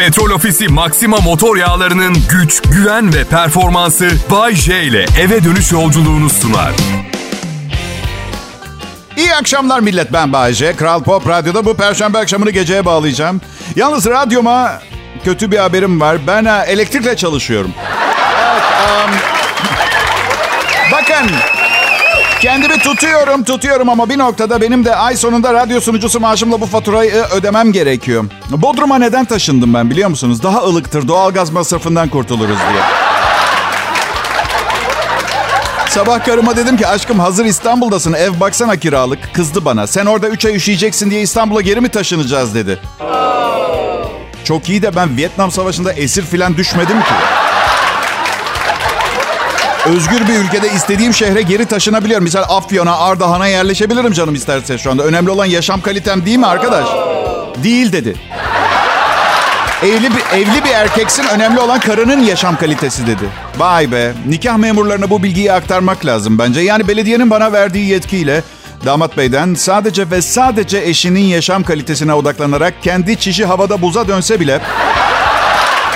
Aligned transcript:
Petrol 0.00 0.30
Ofisi 0.30 0.68
Maxima 0.68 1.16
motor 1.16 1.56
yağlarının 1.56 2.16
güç, 2.30 2.62
güven 2.62 3.14
ve 3.14 3.24
performansı 3.24 4.10
Bay 4.30 4.54
J 4.54 4.82
ile 4.82 5.06
eve 5.20 5.44
dönüş 5.44 5.72
yolculuğunu 5.72 6.30
sunar. 6.30 6.72
İyi 9.16 9.34
akşamlar 9.34 9.80
millet 9.80 10.12
ben 10.12 10.32
Bayece. 10.32 10.76
Kral 10.76 11.02
Pop 11.02 11.28
Radyo'da 11.28 11.64
bu 11.64 11.76
perşembe 11.76 12.18
akşamını 12.18 12.50
geceye 12.50 12.84
bağlayacağım. 12.84 13.40
Yalnız 13.76 14.06
radyoma 14.06 14.82
kötü 15.24 15.50
bir 15.50 15.58
haberim 15.58 16.00
var. 16.00 16.18
Ben 16.26 16.44
elektrikle 16.44 17.16
çalışıyorum. 17.16 17.72
Evet, 18.40 18.62
um, 19.06 19.14
bakın 20.92 21.30
kendimi 22.40 22.78
tutuyorum 22.78 23.44
tutuyorum 23.44 23.88
ama 23.88 24.08
bir 24.08 24.18
noktada 24.18 24.60
benim 24.60 24.84
de 24.84 24.96
ay 24.96 25.16
sonunda 25.16 25.54
radyo 25.54 25.80
sunucusu 25.80 26.20
maaşımla 26.20 26.60
bu 26.60 26.66
faturayı 26.66 27.10
e, 27.10 27.22
ödemem 27.34 27.72
gerekiyor. 27.72 28.24
Bodrum'a 28.50 28.98
neden 28.98 29.24
taşındım 29.24 29.74
ben 29.74 29.90
biliyor 29.90 30.08
musunuz? 30.08 30.42
Daha 30.42 30.58
ılıktır 30.62 31.08
doğalgaz 31.08 31.50
masrafından 31.50 32.08
kurtuluruz 32.08 32.58
diye. 32.72 32.82
Sabah 35.88 36.24
karıma 36.24 36.56
dedim 36.56 36.76
ki 36.76 36.86
aşkım 36.86 37.18
hazır 37.18 37.44
İstanbul'dasın 37.44 38.12
ev 38.12 38.40
baksana 38.40 38.76
kiralık. 38.76 39.34
Kızdı 39.34 39.64
bana. 39.64 39.86
Sen 39.86 40.06
orada 40.06 40.28
3 40.28 40.44
ay 40.44 40.56
üşüyeceksin 40.56 41.10
diye 41.10 41.20
İstanbul'a 41.20 41.60
geri 41.60 41.80
mi 41.80 41.88
taşınacağız 41.88 42.54
dedi. 42.54 42.80
Çok 44.44 44.68
iyi 44.68 44.82
de 44.82 44.96
ben 44.96 45.16
Vietnam 45.16 45.50
Savaşı'nda 45.50 45.92
esir 45.92 46.22
filan 46.24 46.56
düşmedim 46.56 47.00
ki. 47.00 47.14
Özgür 49.86 50.28
bir 50.28 50.34
ülkede 50.34 50.72
istediğim 50.72 51.14
şehre 51.14 51.42
geri 51.42 51.66
taşınabiliyorum. 51.66 52.24
Misal 52.24 52.42
Afyon'a, 52.48 52.98
Ardahan'a 52.98 53.46
yerleşebilirim 53.46 54.12
canım 54.12 54.34
isterse 54.34 54.78
şu 54.78 54.90
anda. 54.90 55.02
Önemli 55.02 55.30
olan 55.30 55.46
yaşam 55.46 55.80
kalitem 55.80 56.26
değil 56.26 56.38
mi 56.38 56.46
arkadaş? 56.46 56.88
Değil 57.62 57.92
dedi. 57.92 58.16
Evli 59.82 60.10
bir, 60.10 60.38
evli 60.38 60.64
bir 60.64 60.70
erkeksin 60.70 61.24
önemli 61.34 61.60
olan 61.60 61.80
karının 61.80 62.20
yaşam 62.20 62.56
kalitesi 62.56 63.06
dedi. 63.06 63.24
Vay 63.58 63.92
be. 63.92 64.12
Nikah 64.28 64.56
memurlarına 64.56 65.10
bu 65.10 65.22
bilgiyi 65.22 65.52
aktarmak 65.52 66.06
lazım 66.06 66.38
bence. 66.38 66.60
Yani 66.60 66.88
belediyenin 66.88 67.30
bana 67.30 67.52
verdiği 67.52 67.88
yetkiyle 67.88 68.42
damat 68.84 69.16
beyden 69.16 69.54
sadece 69.54 70.10
ve 70.10 70.22
sadece 70.22 70.78
eşinin 70.78 71.20
yaşam 71.20 71.62
kalitesine 71.62 72.14
odaklanarak 72.14 72.82
kendi 72.82 73.16
çişi 73.16 73.44
havada 73.44 73.82
buza 73.82 74.08
dönse 74.08 74.40
bile 74.40 74.60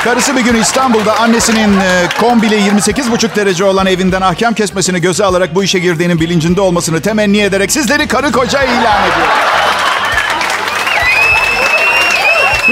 Karısı 0.05 0.37
bir 0.37 0.41
gün 0.41 0.55
İstanbul'da 0.55 1.21
annesinin 1.21 1.81
e, 1.81 2.09
kombili 2.21 2.55
28,5 2.55 3.37
derece 3.37 3.65
olan 3.65 3.87
evinden 3.87 4.21
ahkam 4.21 4.55
kesmesini 4.55 5.01
göze 5.01 5.25
alarak 5.25 5.55
bu 5.55 5.65
işe 5.65 5.79
girdiğinin 5.79 6.21
bilincinde 6.21 6.61
olmasını 6.61 7.01
temenni 7.01 7.39
ederek 7.39 7.73
sizleri 7.73 8.09
karı 8.09 8.33
koca 8.33 8.63
ilan 8.63 9.03
ediyor. 9.03 9.29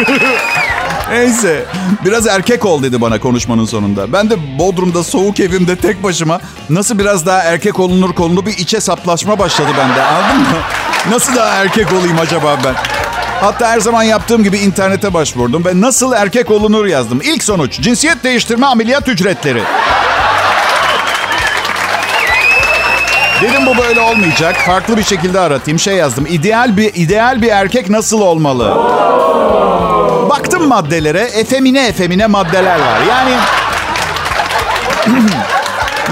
Neyse. 1.10 1.64
Biraz 2.04 2.26
erkek 2.26 2.64
ol 2.66 2.82
dedi 2.82 3.00
bana 3.00 3.20
konuşmanın 3.20 3.64
sonunda. 3.64 4.12
Ben 4.12 4.30
de 4.30 4.58
Bodrum'da 4.58 5.02
soğuk 5.02 5.40
evimde 5.40 5.76
tek 5.76 6.02
başıma 6.02 6.40
nasıl 6.70 6.98
biraz 6.98 7.26
daha 7.26 7.42
erkek 7.42 7.80
olunur 7.80 8.12
konulu 8.14 8.46
bir 8.46 8.58
içe 8.58 8.80
saplaşma 8.80 9.38
başladı 9.38 9.70
bende. 9.78 10.02
Anladın 10.02 10.40
mı? 10.40 10.58
Nasıl 11.10 11.36
daha 11.36 11.48
erkek 11.48 11.92
olayım 11.92 12.18
acaba 12.20 12.58
ben? 12.64 13.01
Hatta 13.42 13.68
her 13.68 13.80
zaman 13.80 14.02
yaptığım 14.02 14.44
gibi 14.44 14.58
internete 14.58 15.14
başvurdum 15.14 15.64
ve 15.64 15.80
nasıl 15.80 16.12
erkek 16.12 16.50
olunur 16.50 16.86
yazdım. 16.86 17.20
İlk 17.24 17.44
sonuç 17.44 17.80
cinsiyet 17.80 18.24
değiştirme 18.24 18.66
ameliyat 18.66 19.08
ücretleri. 19.08 19.62
Dedim 23.42 23.66
bu 23.66 23.76
böyle 23.78 24.00
olmayacak. 24.00 24.56
Farklı 24.66 24.96
bir 24.96 25.02
şekilde 25.02 25.40
aratayım. 25.40 25.78
Şey 25.78 25.94
yazdım. 25.96 26.26
İdeal 26.26 26.76
bir 26.76 26.94
ideal 26.94 27.42
bir 27.42 27.48
erkek 27.48 27.90
nasıl 27.90 28.20
olmalı? 28.20 28.76
Baktım 30.30 30.68
maddelere. 30.68 31.20
Efemine 31.20 31.86
efemine 31.86 32.26
maddeler 32.26 32.78
var. 32.80 32.98
Yani 33.08 33.32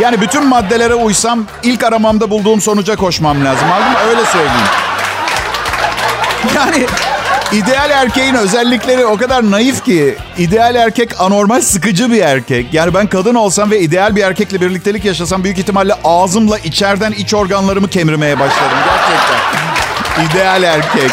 yani 0.01 0.21
bütün 0.21 0.47
maddelere 0.47 0.95
uysam 0.95 1.45
ilk 1.63 1.85
aramamda 1.85 2.31
bulduğum 2.31 2.61
sonuca 2.61 2.97
koşmam 2.97 3.45
lazım. 3.45 3.69
Anladın 3.73 3.93
mı? 3.93 3.99
Öyle 4.09 4.25
söyleyeyim. 4.25 4.67
Yani 6.55 6.87
ideal 7.53 7.91
erkeğin 7.91 8.35
özellikleri 8.35 9.07
o 9.07 9.17
kadar 9.17 9.51
naif 9.51 9.85
ki. 9.85 10.17
ideal 10.39 10.75
erkek 10.75 11.21
anormal 11.21 11.61
sıkıcı 11.61 12.11
bir 12.13 12.21
erkek. 12.21 12.75
Yani 12.75 12.95
ben 12.95 13.07
kadın 13.07 13.35
olsam 13.35 13.71
ve 13.71 13.81
ideal 13.81 14.17
bir 14.17 14.23
erkekle 14.23 14.61
birliktelik 14.61 15.05
yaşasam 15.05 15.45
büyük 15.45 15.59
ihtimalle 15.59 15.95
ağzımla 16.05 16.59
içeriden 16.59 17.13
iç 17.13 17.35
organlarımı 17.35 17.89
kemirmeye 17.89 18.39
başlarım. 18.39 18.79
Gerçekten. 18.87 20.25
İdeal 20.25 20.63
erkek. 20.63 21.11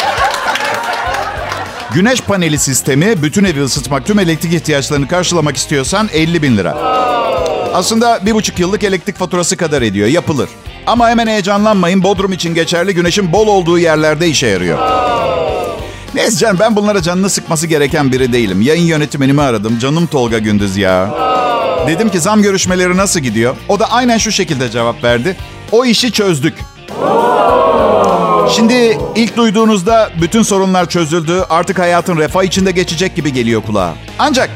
Güneş 1.92 2.20
paneli 2.20 2.58
sistemi 2.58 3.22
bütün 3.22 3.44
evi 3.44 3.62
ısıtmak, 3.62 4.06
tüm 4.06 4.18
elektrik 4.18 4.54
ihtiyaçlarını 4.54 5.08
karşılamak 5.08 5.56
istiyorsan 5.56 6.08
50 6.12 6.42
bin 6.42 6.56
lira. 6.56 6.72
Aslında 7.74 8.26
bir 8.26 8.34
buçuk 8.34 8.58
yıllık 8.58 8.84
elektrik 8.84 9.16
faturası 9.16 9.56
kadar 9.56 9.82
ediyor. 9.82 10.08
Yapılır. 10.08 10.48
Ama 10.86 11.08
hemen 11.08 11.26
heyecanlanmayın. 11.26 12.02
Bodrum 12.02 12.32
için 12.32 12.54
geçerli 12.54 12.94
güneşin 12.94 13.32
bol 13.32 13.46
olduğu 13.46 13.78
yerlerde 13.78 14.28
işe 14.28 14.46
yarıyor. 14.46 14.78
Neyse 16.14 16.38
canım 16.38 16.56
ben 16.60 16.76
bunlara 16.76 17.02
canını 17.02 17.30
sıkması 17.30 17.66
gereken 17.66 18.12
biri 18.12 18.32
değilim. 18.32 18.62
Yayın 18.62 18.84
yönetmenimi 18.84 19.42
aradım. 19.42 19.78
Canım 19.78 20.06
Tolga 20.06 20.38
Gündüz 20.38 20.76
ya. 20.76 21.10
Dedim 21.86 22.08
ki 22.10 22.20
zam 22.20 22.42
görüşmeleri 22.42 22.96
nasıl 22.96 23.20
gidiyor? 23.20 23.56
O 23.68 23.78
da 23.80 23.90
aynen 23.90 24.18
şu 24.18 24.32
şekilde 24.32 24.70
cevap 24.70 25.04
verdi. 25.04 25.36
O 25.72 25.84
işi 25.84 26.12
çözdük. 26.12 26.54
Şimdi 28.56 28.98
ilk 29.16 29.36
duyduğunuzda 29.36 30.10
bütün 30.20 30.42
sorunlar 30.42 30.88
çözüldü. 30.88 31.44
Artık 31.50 31.78
hayatın 31.78 32.16
refah 32.16 32.42
içinde 32.42 32.70
geçecek 32.70 33.16
gibi 33.16 33.32
geliyor 33.32 33.62
kulağa. 33.62 33.94
Ancak 34.18 34.50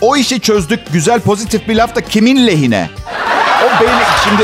o 0.00 0.16
işi 0.16 0.40
çözdük 0.40 0.92
güzel 0.92 1.20
pozitif 1.20 1.68
bir 1.68 1.76
laf 1.76 1.94
da 1.94 2.00
kimin 2.00 2.46
lehine? 2.46 2.90
O 3.64 3.82
beni 3.82 3.90
şimdi 4.24 4.42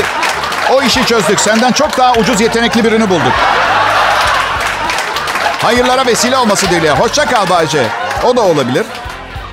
o 0.73 0.81
işi 0.81 1.05
çözdük. 1.05 1.39
Senden 1.39 1.71
çok 1.71 1.97
daha 1.97 2.13
ucuz 2.13 2.41
yetenekli 2.41 2.83
birini 2.83 3.09
bulduk. 3.09 3.33
Hayırlara 5.63 6.05
vesile 6.05 6.37
olması 6.37 6.65
dileğiyle. 6.67 6.91
Hoşça 6.91 7.25
kal 7.25 7.49
Bayce. 7.49 7.87
O 8.23 8.35
da 8.35 8.41
olabilir. 8.41 8.85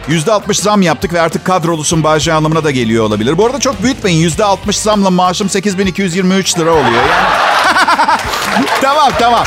%60 0.08 0.62
zam 0.62 0.82
yaptık 0.82 1.12
ve 1.12 1.20
artık 1.20 1.44
kadrolusun 1.44 2.04
Bayce 2.04 2.32
anlamına 2.32 2.64
da 2.64 2.70
geliyor 2.70 3.04
olabilir. 3.04 3.38
Bu 3.38 3.46
arada 3.46 3.60
çok 3.60 3.82
büyütmeyin. 3.82 4.28
%60 4.30 4.72
zamla 4.72 5.10
maaşım 5.10 5.48
8223 5.48 6.58
lira 6.58 6.70
oluyor. 6.70 6.84
Yani... 6.92 8.66
tamam 8.82 9.10
tamam. 9.18 9.44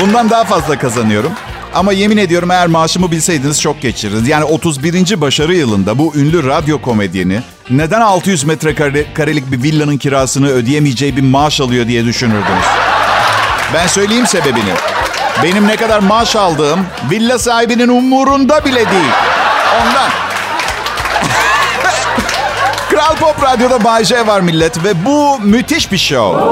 Bundan 0.00 0.30
daha 0.30 0.44
fazla 0.44 0.78
kazanıyorum. 0.78 1.32
Ama 1.74 1.92
yemin 1.92 2.16
ediyorum 2.16 2.50
eğer 2.50 2.66
maaşımı 2.66 3.10
bilseydiniz 3.10 3.60
çok 3.60 3.82
geçiririz. 3.82 4.28
Yani 4.28 4.44
31. 4.44 5.20
başarı 5.20 5.54
yılında 5.54 5.98
bu 5.98 6.12
ünlü 6.16 6.46
radyo 6.46 6.82
komedyeni 6.82 7.40
neden 7.70 8.00
600 8.00 8.44
metrekarelik 8.44 9.52
bir 9.52 9.62
villanın 9.62 9.98
kirasını 9.98 10.48
ödeyemeyeceği 10.48 11.16
bir 11.16 11.22
maaş 11.22 11.60
alıyor 11.60 11.88
diye 11.88 12.04
düşünürdünüz. 12.04 12.66
Ben 13.74 13.86
söyleyeyim 13.86 14.26
sebebini. 14.26 14.95
Benim 15.42 15.68
ne 15.68 15.76
kadar 15.76 15.98
maaş 15.98 16.36
aldığım 16.36 16.86
villa 17.10 17.38
sahibinin 17.38 17.88
umurunda 17.88 18.64
bile 18.64 18.90
değil. 18.90 19.12
Ondan. 19.80 20.10
Kral 22.90 23.16
Pop 23.16 23.42
Radyo'da 23.42 23.84
Bay 23.84 24.04
J 24.04 24.26
var 24.26 24.40
millet 24.40 24.84
ve 24.84 25.04
bu 25.04 25.38
müthiş 25.40 25.92
bir 25.92 25.98
show. 25.98 26.42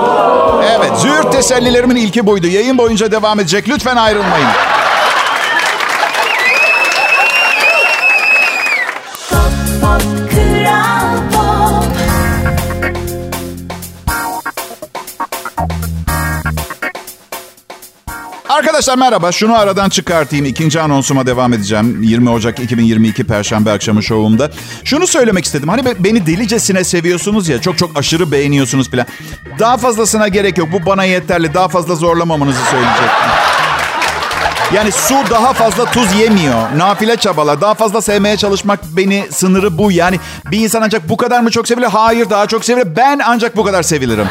Evet, 0.78 0.98
züğürt 0.98 1.32
tesellilerimin 1.32 1.96
ilki 1.96 2.26
buydu. 2.26 2.46
Yayın 2.46 2.78
boyunca 2.78 3.12
devam 3.12 3.40
edecek. 3.40 3.68
Lütfen 3.68 3.96
ayrılmayın. 3.96 4.48
Arkadaşlar 18.74 18.98
merhaba. 18.98 19.32
Şunu 19.32 19.58
aradan 19.58 19.88
çıkartayım. 19.88 20.44
İkinci 20.44 20.80
anonsuma 20.80 21.26
devam 21.26 21.52
edeceğim. 21.52 22.02
20 22.02 22.30
Ocak 22.30 22.60
2022 22.60 23.24
Perşembe 23.24 23.70
akşamı 23.70 24.02
şovumda. 24.02 24.50
Şunu 24.84 25.06
söylemek 25.06 25.44
istedim. 25.44 25.68
Hani 25.68 25.84
beni 25.98 26.26
delicesine 26.26 26.84
seviyorsunuz 26.84 27.48
ya. 27.48 27.60
Çok 27.60 27.78
çok 27.78 27.98
aşırı 27.98 28.30
beğeniyorsunuz 28.32 28.90
falan. 28.90 29.06
Daha 29.58 29.76
fazlasına 29.76 30.28
gerek 30.28 30.58
yok. 30.58 30.68
Bu 30.72 30.86
bana 30.86 31.04
yeterli. 31.04 31.54
Daha 31.54 31.68
fazla 31.68 31.94
zorlamamanızı 31.94 32.64
söyleyecektim. 32.70 33.30
Yani 34.74 34.92
su 34.92 35.14
daha 35.30 35.52
fazla 35.52 35.84
tuz 35.84 36.12
yemiyor. 36.12 36.62
Nafile 36.76 37.16
çabalar. 37.16 37.60
Daha 37.60 37.74
fazla 37.74 38.02
sevmeye 38.02 38.36
çalışmak 38.36 38.80
beni 38.84 39.24
sınırı 39.30 39.78
bu. 39.78 39.92
Yani 39.92 40.20
bir 40.50 40.58
insan 40.58 40.82
ancak 40.82 41.08
bu 41.08 41.16
kadar 41.16 41.40
mı 41.40 41.50
çok 41.50 41.68
sevilir? 41.68 41.86
Hayır 41.86 42.30
daha 42.30 42.46
çok 42.46 42.64
sevilir. 42.64 42.96
Ben 42.96 43.20
ancak 43.24 43.56
bu 43.56 43.64
kadar 43.64 43.82
sevilirim. 43.82 44.26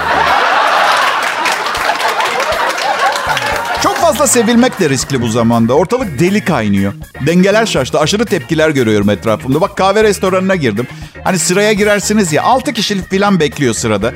Fazla 4.14 4.28
sevilmek 4.28 4.80
de 4.80 4.90
riskli 4.90 5.22
bu 5.22 5.28
zamanda. 5.28 5.74
Ortalık 5.74 6.20
deli 6.20 6.46
kaynıyor. 6.46 6.94
Dengeler 7.28 7.66
şaştı. 7.66 8.00
Aşırı 8.00 8.26
tepkiler 8.26 8.70
görüyorum 8.70 9.10
etrafımda. 9.10 9.62
Bak 9.62 9.78
kahve 9.78 10.04
restoranına 10.04 10.56
girdim. 10.56 10.88
Hani 11.24 11.40
sıraya 11.40 11.74
girersiniz 11.74 12.34
ya. 12.34 12.44
6 12.44 12.74
kişilik 12.74 13.12
falan 13.12 13.40
bekliyor 13.40 13.74
sırada. 13.74 14.14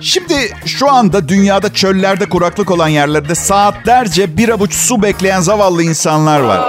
Şimdi 0.00 0.34
şu 0.66 0.90
anda 0.90 1.28
dünyada 1.28 1.72
çöllerde 1.72 2.28
kuraklık 2.28 2.70
olan 2.70 2.88
yerlerde 2.88 3.34
saatlerce 3.34 4.36
bir 4.36 4.48
avuç 4.48 4.74
su 4.74 5.02
bekleyen 5.02 5.40
zavallı 5.40 5.82
insanlar 5.82 6.40
var. 6.40 6.60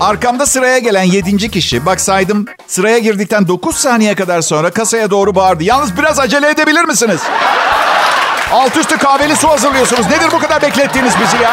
Arkamda 0.00 0.46
sıraya 0.46 0.78
gelen 0.78 1.02
yedinci 1.02 1.50
kişi, 1.50 1.86
bak 1.86 2.00
saydım, 2.00 2.46
sıraya 2.66 2.98
girdikten 2.98 3.48
9 3.48 3.76
saniye 3.76 4.14
kadar 4.14 4.40
sonra 4.42 4.70
kasaya 4.70 5.10
doğru 5.10 5.34
bağırdı. 5.34 5.64
Yalnız 5.64 5.98
biraz 5.98 6.18
acele 6.18 6.50
edebilir 6.50 6.84
misiniz? 6.84 7.20
Alt 8.52 8.76
üstü 8.76 8.98
kahveli 8.98 9.36
su 9.36 9.48
hazırlıyorsunuz. 9.48 10.06
Nedir 10.06 10.28
bu 10.32 10.38
kadar 10.38 10.62
beklettiğiniz 10.62 11.12
bizi 11.20 11.42
ya? 11.42 11.50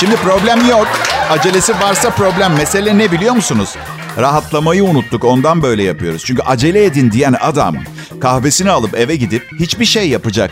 Şimdi 0.00 0.16
problem 0.16 0.68
yok. 0.68 0.88
Acelesi 1.30 1.80
varsa 1.80 2.10
problem. 2.10 2.52
Mesele 2.52 2.98
ne 2.98 3.12
biliyor 3.12 3.34
musunuz? 3.34 3.76
Rahatlamayı 4.18 4.84
unuttuk 4.84 5.24
ondan 5.24 5.62
böyle 5.62 5.82
yapıyoruz. 5.82 6.24
Çünkü 6.24 6.42
acele 6.42 6.84
edin 6.84 7.10
diyen 7.10 7.34
adam 7.40 7.76
kahvesini 8.20 8.70
alıp 8.70 8.94
eve 8.98 9.16
gidip 9.16 9.48
hiçbir 9.60 9.84
şey 9.84 10.08
yapacak. 10.08 10.50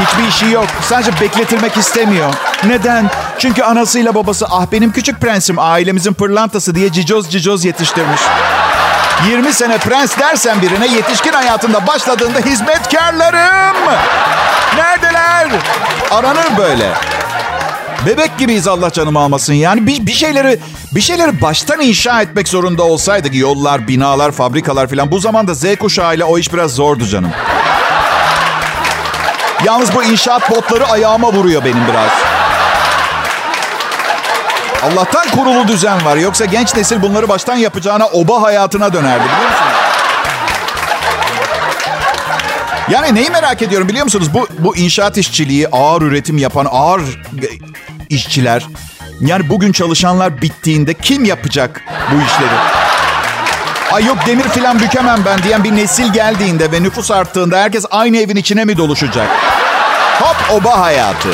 Hiçbir 0.00 0.28
işi 0.28 0.54
yok. 0.54 0.66
Sadece 0.88 1.20
bekletilmek 1.20 1.76
istemiyor. 1.76 2.34
Neden? 2.64 3.10
Çünkü 3.38 3.62
anasıyla 3.62 4.14
babası 4.14 4.46
ah 4.50 4.66
benim 4.72 4.92
küçük 4.92 5.20
prensim 5.20 5.56
ailemizin 5.58 6.12
pırlantası 6.12 6.74
diye 6.74 6.92
cicoz 6.92 7.30
cicoz 7.30 7.64
yetiştirmiş. 7.64 8.20
20 9.28 9.52
sene 9.52 9.78
prens 9.78 10.18
dersen 10.18 10.62
birine 10.62 10.86
yetişkin 10.86 11.32
hayatında 11.32 11.86
başladığında 11.86 12.38
hizmetkarlarım. 12.38 13.76
Neredeler? 14.76 15.48
Aranır 16.10 16.56
böyle. 16.58 16.92
Bebek 18.06 18.38
gibiyiz 18.38 18.68
Allah 18.68 18.90
canımı 18.90 19.18
almasın. 19.18 19.54
Yani 19.54 19.86
bir, 19.86 20.06
bir 20.06 20.12
şeyleri 20.12 20.58
bir 20.94 21.00
şeyleri 21.00 21.42
baştan 21.42 21.80
inşa 21.80 22.22
etmek 22.22 22.48
zorunda 22.48 22.82
olsaydık 22.82 23.34
yollar, 23.34 23.88
binalar, 23.88 24.32
fabrikalar 24.32 24.88
filan 24.88 25.10
bu 25.10 25.18
zamanda 25.18 25.54
Z 25.54 25.76
kuşağıyla 25.76 26.26
o 26.26 26.38
iş 26.38 26.52
biraz 26.52 26.74
zordu 26.74 27.06
canım. 27.06 27.30
Yalnız 29.64 29.94
bu 29.94 30.02
inşaat 30.04 30.50
botları 30.50 30.86
ayağıma 30.86 31.32
vuruyor 31.32 31.64
benim 31.64 31.86
biraz. 31.88 32.29
Allah'tan 34.82 35.28
kurulu 35.28 35.68
düzen 35.68 36.04
var. 36.04 36.16
Yoksa 36.16 36.44
genç 36.44 36.76
nesil 36.76 37.02
bunları 37.02 37.28
baştan 37.28 37.56
yapacağına 37.56 38.06
oba 38.06 38.42
hayatına 38.42 38.92
dönerdi 38.92 39.24
biliyor 39.24 39.50
musunuz? 39.50 39.72
Yani 42.90 43.14
neyi 43.14 43.30
merak 43.30 43.62
ediyorum 43.62 43.88
biliyor 43.88 44.04
musunuz? 44.04 44.34
Bu, 44.34 44.48
bu 44.58 44.76
inşaat 44.76 45.18
işçiliği, 45.18 45.68
ağır 45.68 46.02
üretim 46.02 46.38
yapan 46.38 46.66
ağır 46.70 47.02
işçiler. 48.08 48.66
Yani 49.20 49.48
bugün 49.48 49.72
çalışanlar 49.72 50.42
bittiğinde 50.42 50.94
kim 50.94 51.24
yapacak 51.24 51.80
bu 52.12 52.16
işleri? 52.16 52.58
Ay 53.92 54.04
yok 54.04 54.16
demir 54.26 54.48
filan 54.48 54.80
bükemem 54.80 55.20
ben 55.26 55.42
diyen 55.42 55.64
bir 55.64 55.76
nesil 55.76 56.12
geldiğinde 56.12 56.72
ve 56.72 56.82
nüfus 56.82 57.10
arttığında 57.10 57.58
herkes 57.58 57.84
aynı 57.90 58.16
evin 58.16 58.36
içine 58.36 58.64
mi 58.64 58.76
doluşacak? 58.76 59.28
Hop 60.20 60.36
oba 60.50 60.80
hayatı. 60.80 61.28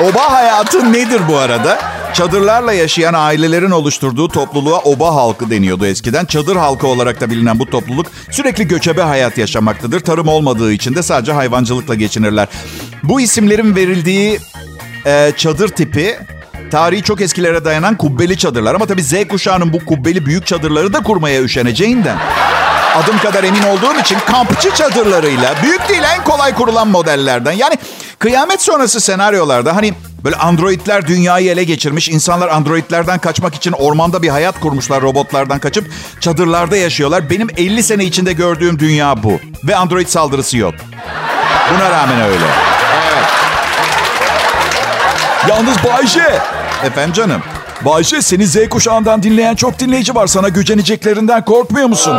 Oba 0.00 0.32
hayatı 0.32 0.92
nedir 0.92 1.20
bu 1.28 1.38
arada? 1.38 1.93
Çadırlarla 2.14 2.72
yaşayan 2.72 3.14
ailelerin 3.14 3.70
oluşturduğu 3.70 4.28
topluluğa 4.28 4.78
oba 4.78 5.14
halkı 5.14 5.50
deniyordu 5.50 5.86
eskiden. 5.86 6.24
Çadır 6.24 6.56
halkı 6.56 6.86
olarak 6.86 7.20
da 7.20 7.30
bilinen 7.30 7.58
bu 7.58 7.70
topluluk 7.70 8.06
sürekli 8.30 8.68
göçebe 8.68 9.02
hayat 9.02 9.38
yaşamaktadır. 9.38 10.00
Tarım 10.00 10.28
olmadığı 10.28 10.72
için 10.72 10.94
de 10.94 11.02
sadece 11.02 11.32
hayvancılıkla 11.32 11.94
geçinirler. 11.94 12.48
Bu 13.02 13.20
isimlerin 13.20 13.76
verildiği 13.76 14.38
e, 15.06 15.32
çadır 15.36 15.68
tipi 15.68 16.18
tarihi 16.70 17.02
çok 17.02 17.20
eskilere 17.20 17.64
dayanan 17.64 17.96
kubbeli 17.96 18.38
çadırlar. 18.38 18.74
Ama 18.74 18.86
tabii 18.86 19.02
Z 19.02 19.14
kuşağının 19.28 19.72
bu 19.72 19.84
kubbeli 19.84 20.26
büyük 20.26 20.46
çadırları 20.46 20.92
da 20.92 21.02
kurmaya 21.02 21.42
üşeneceğinden. 21.42 22.16
Adım 22.94 23.18
kadar 23.18 23.44
emin 23.44 23.62
olduğum 23.62 24.00
için 24.00 24.18
kampçı 24.26 24.74
çadırlarıyla 24.74 25.54
büyük 25.62 25.88
değil 25.88 26.02
en 26.16 26.24
kolay 26.24 26.54
kurulan 26.54 26.88
modellerden. 26.88 27.52
Yani 27.52 27.74
kıyamet 28.18 28.62
sonrası 28.62 29.00
senaryolarda 29.00 29.76
hani 29.76 29.94
böyle 30.24 30.36
androidler 30.36 31.06
dünyayı 31.06 31.50
ele 31.50 31.64
geçirmiş. 31.64 32.08
insanlar 32.08 32.48
androidlerden 32.48 33.18
kaçmak 33.18 33.54
için 33.54 33.72
ormanda 33.72 34.22
bir 34.22 34.28
hayat 34.28 34.60
kurmuşlar 34.60 35.02
robotlardan 35.02 35.58
kaçıp 35.58 35.90
çadırlarda 36.20 36.76
yaşıyorlar. 36.76 37.30
Benim 37.30 37.48
50 37.56 37.82
sene 37.82 38.04
içinde 38.04 38.32
gördüğüm 38.32 38.78
dünya 38.78 39.22
bu. 39.22 39.40
Ve 39.64 39.76
android 39.76 40.06
saldırısı 40.06 40.58
yok. 40.58 40.74
Buna 41.74 41.90
rağmen 41.90 42.20
öyle. 42.20 42.44
Evet. 43.12 43.26
Yalnız 45.48 45.76
Bayşe. 45.84 46.40
Efendim 46.84 47.12
canım. 47.12 47.42
Bayşe 47.84 48.22
seni 48.22 48.46
Z 48.46 48.68
kuşağından 48.68 49.22
dinleyen 49.22 49.54
çok 49.54 49.78
dinleyici 49.78 50.14
var. 50.14 50.26
Sana 50.26 50.48
güceneceklerinden 50.48 51.44
korkmuyor 51.44 51.88
musun? 51.88 52.16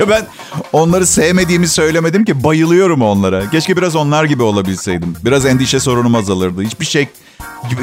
Ya 0.00 0.08
ben 0.08 0.26
onları 0.72 1.06
sevmediğimi 1.06 1.68
söylemedim 1.68 2.24
ki. 2.24 2.44
Bayılıyorum 2.44 3.02
onlara. 3.02 3.50
Keşke 3.50 3.76
biraz 3.76 3.96
onlar 3.96 4.24
gibi 4.24 4.42
olabilseydim. 4.42 5.14
Biraz 5.24 5.46
endişe 5.46 5.80
sorunum 5.80 6.14
azalırdı. 6.14 6.62
Hiçbir 6.62 6.86
şey 6.86 7.08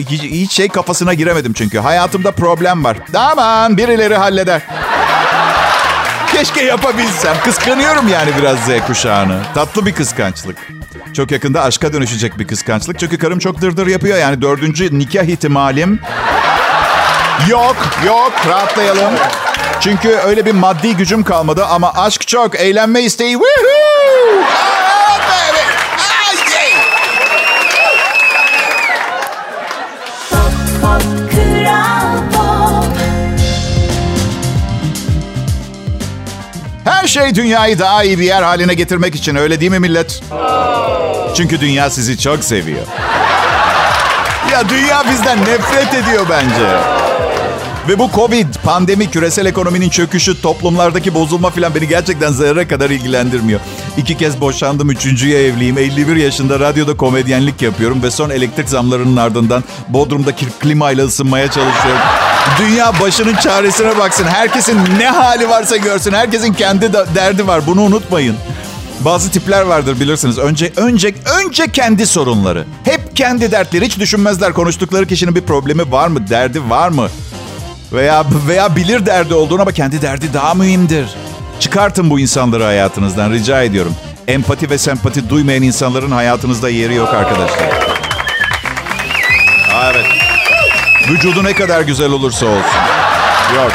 hiç, 0.10 0.22
hiç 0.22 0.52
şey 0.52 0.68
kafasına 0.70 1.14
giremedim 1.14 1.54
çünkü. 1.54 1.80
Hayatımda 1.80 2.32
problem 2.32 2.84
var. 2.84 2.98
Aman 3.16 3.78
birileri 3.78 4.16
halleder. 4.16 4.62
Keşke 6.32 6.64
yapabilsem. 6.64 7.36
Kıskanıyorum 7.44 8.08
yani 8.08 8.32
biraz 8.40 8.58
Z 8.60 8.88
kuşağını. 8.88 9.40
Tatlı 9.54 9.86
bir 9.86 9.94
kıskançlık. 9.94 10.58
Çok 11.14 11.32
yakında 11.32 11.64
aşka 11.64 11.94
dönüşecek 11.94 12.40
bir 12.40 12.48
kıskançlık. 12.48 13.00
Çünkü 13.00 13.18
karım 13.18 13.40
çok 13.40 13.62
dırdır 13.62 13.88
yapıyor. 13.88 14.18
Yani 14.18 14.42
dördüncü 14.42 15.00
nikah 15.00 15.24
ihtimalim 15.24 16.00
yok. 17.50 17.76
Yok. 18.08 18.34
Rahatlayalım. 18.50 19.14
Çünkü 19.80 20.10
öyle 20.10 20.46
bir 20.46 20.52
maddi 20.52 20.96
gücüm 20.96 21.24
kalmadı 21.24 21.66
ama 21.66 21.94
aşk 21.94 22.28
çok. 22.28 22.56
Eğlenme 22.56 23.02
isteği. 23.02 23.32
Woohoo! 23.34 24.61
Şey 37.12 37.36
dünyayı 37.36 37.80
daha 37.80 38.04
iyi 38.04 38.20
bir 38.20 38.24
yer 38.24 38.44
haline 38.44 38.74
getirmek 38.74 39.16
için 39.16 39.36
öyle 39.36 39.60
değil 39.62 39.72
mi 39.72 39.80
millet? 39.80 40.22
Çünkü 41.36 41.62
dünya 41.62 41.90
sizi 41.90 42.18
çok 42.20 42.44
seviyor. 42.44 42.88
Ya 44.52 44.70
dünya 44.70 45.04
bizden 45.12 45.40
nefret 45.42 45.94
ediyor 45.94 46.26
bence. 46.30 47.01
Ve 47.92 48.00
bu 48.00 48.10
Covid, 48.16 48.48
pandemi, 48.64 49.10
küresel 49.10 49.46
ekonominin 49.46 49.90
çöküşü, 49.90 50.42
toplumlardaki 50.42 51.14
bozulma 51.14 51.50
falan 51.50 51.76
beni 51.76 51.88
gerçekten 51.88 52.32
zerre 52.32 52.68
kadar 52.68 52.90
ilgilendirmiyor. 52.90 53.60
İki 53.98 54.18
kez 54.18 54.42
boşandım, 54.42 54.90
üçüncüye 54.90 55.48
evliyim. 55.48 55.78
51 55.78 56.16
yaşında 56.16 56.60
radyoda 56.60 56.98
komedyenlik 56.98 57.62
yapıyorum 57.62 58.04
ve 58.04 58.12
son 58.12 58.30
elektrik 58.30 58.70
zamlarının 58.70 59.18
ardından 59.18 59.64
Bodrum'da 59.90 60.32
klimayla 60.36 61.06
ısınmaya 61.06 61.52
çalışıyorum. 61.52 62.02
Dünya 62.60 63.00
başının 63.02 63.36
çaresine 63.36 63.98
baksın. 63.98 64.26
Herkesin 64.26 64.78
ne 65.00 65.08
hali 65.08 65.50
varsa 65.50 65.78
görsün. 65.78 66.12
Herkesin 66.12 66.54
kendi 66.54 66.94
derdi 66.94 67.48
var. 67.48 67.62
Bunu 67.68 67.82
unutmayın. 67.82 68.36
Bazı 69.00 69.32
tipler 69.32 69.62
vardır 69.62 70.00
bilirsiniz. 70.00 70.38
Önce 70.38 70.72
önce 70.76 71.14
önce 71.44 71.72
kendi 71.72 72.08
sorunları. 72.08 72.66
Hep 72.84 73.16
kendi 73.16 73.52
dertleri. 73.52 73.86
Hiç 73.86 74.00
düşünmezler 74.00 74.54
konuştukları 74.54 75.06
kişinin 75.06 75.36
bir 75.36 75.42
problemi 75.42 75.92
var 75.92 76.08
mı, 76.08 76.30
derdi 76.30 76.70
var 76.70 76.90
mı? 76.90 77.10
Veya 77.94 78.26
veya 78.48 78.76
bilir 78.76 79.06
derdi 79.06 79.34
olduğunu 79.34 79.62
ama 79.62 79.72
kendi 79.72 80.02
derdi 80.02 80.34
daha 80.34 80.54
mühimdir. 80.54 81.06
Çıkartın 81.60 82.10
bu 82.10 82.20
insanları 82.20 82.64
hayatınızdan 82.64 83.32
rica 83.32 83.64
ediyorum. 83.64 83.96
Empati 84.28 84.70
ve 84.70 84.78
sempati 84.78 85.30
duymayan 85.30 85.64
insanların 85.64 86.12
hayatınızda 86.12 86.70
yeri 86.70 86.96
yok 86.96 87.14
arkadaşlar. 87.14 87.70
Evet. 89.84 90.06
Vücudu 91.10 91.44
ne 91.44 91.54
kadar 91.54 91.82
güzel 91.82 92.12
olursa 92.12 92.46
olsun. 92.46 92.82
Yok. 93.56 93.72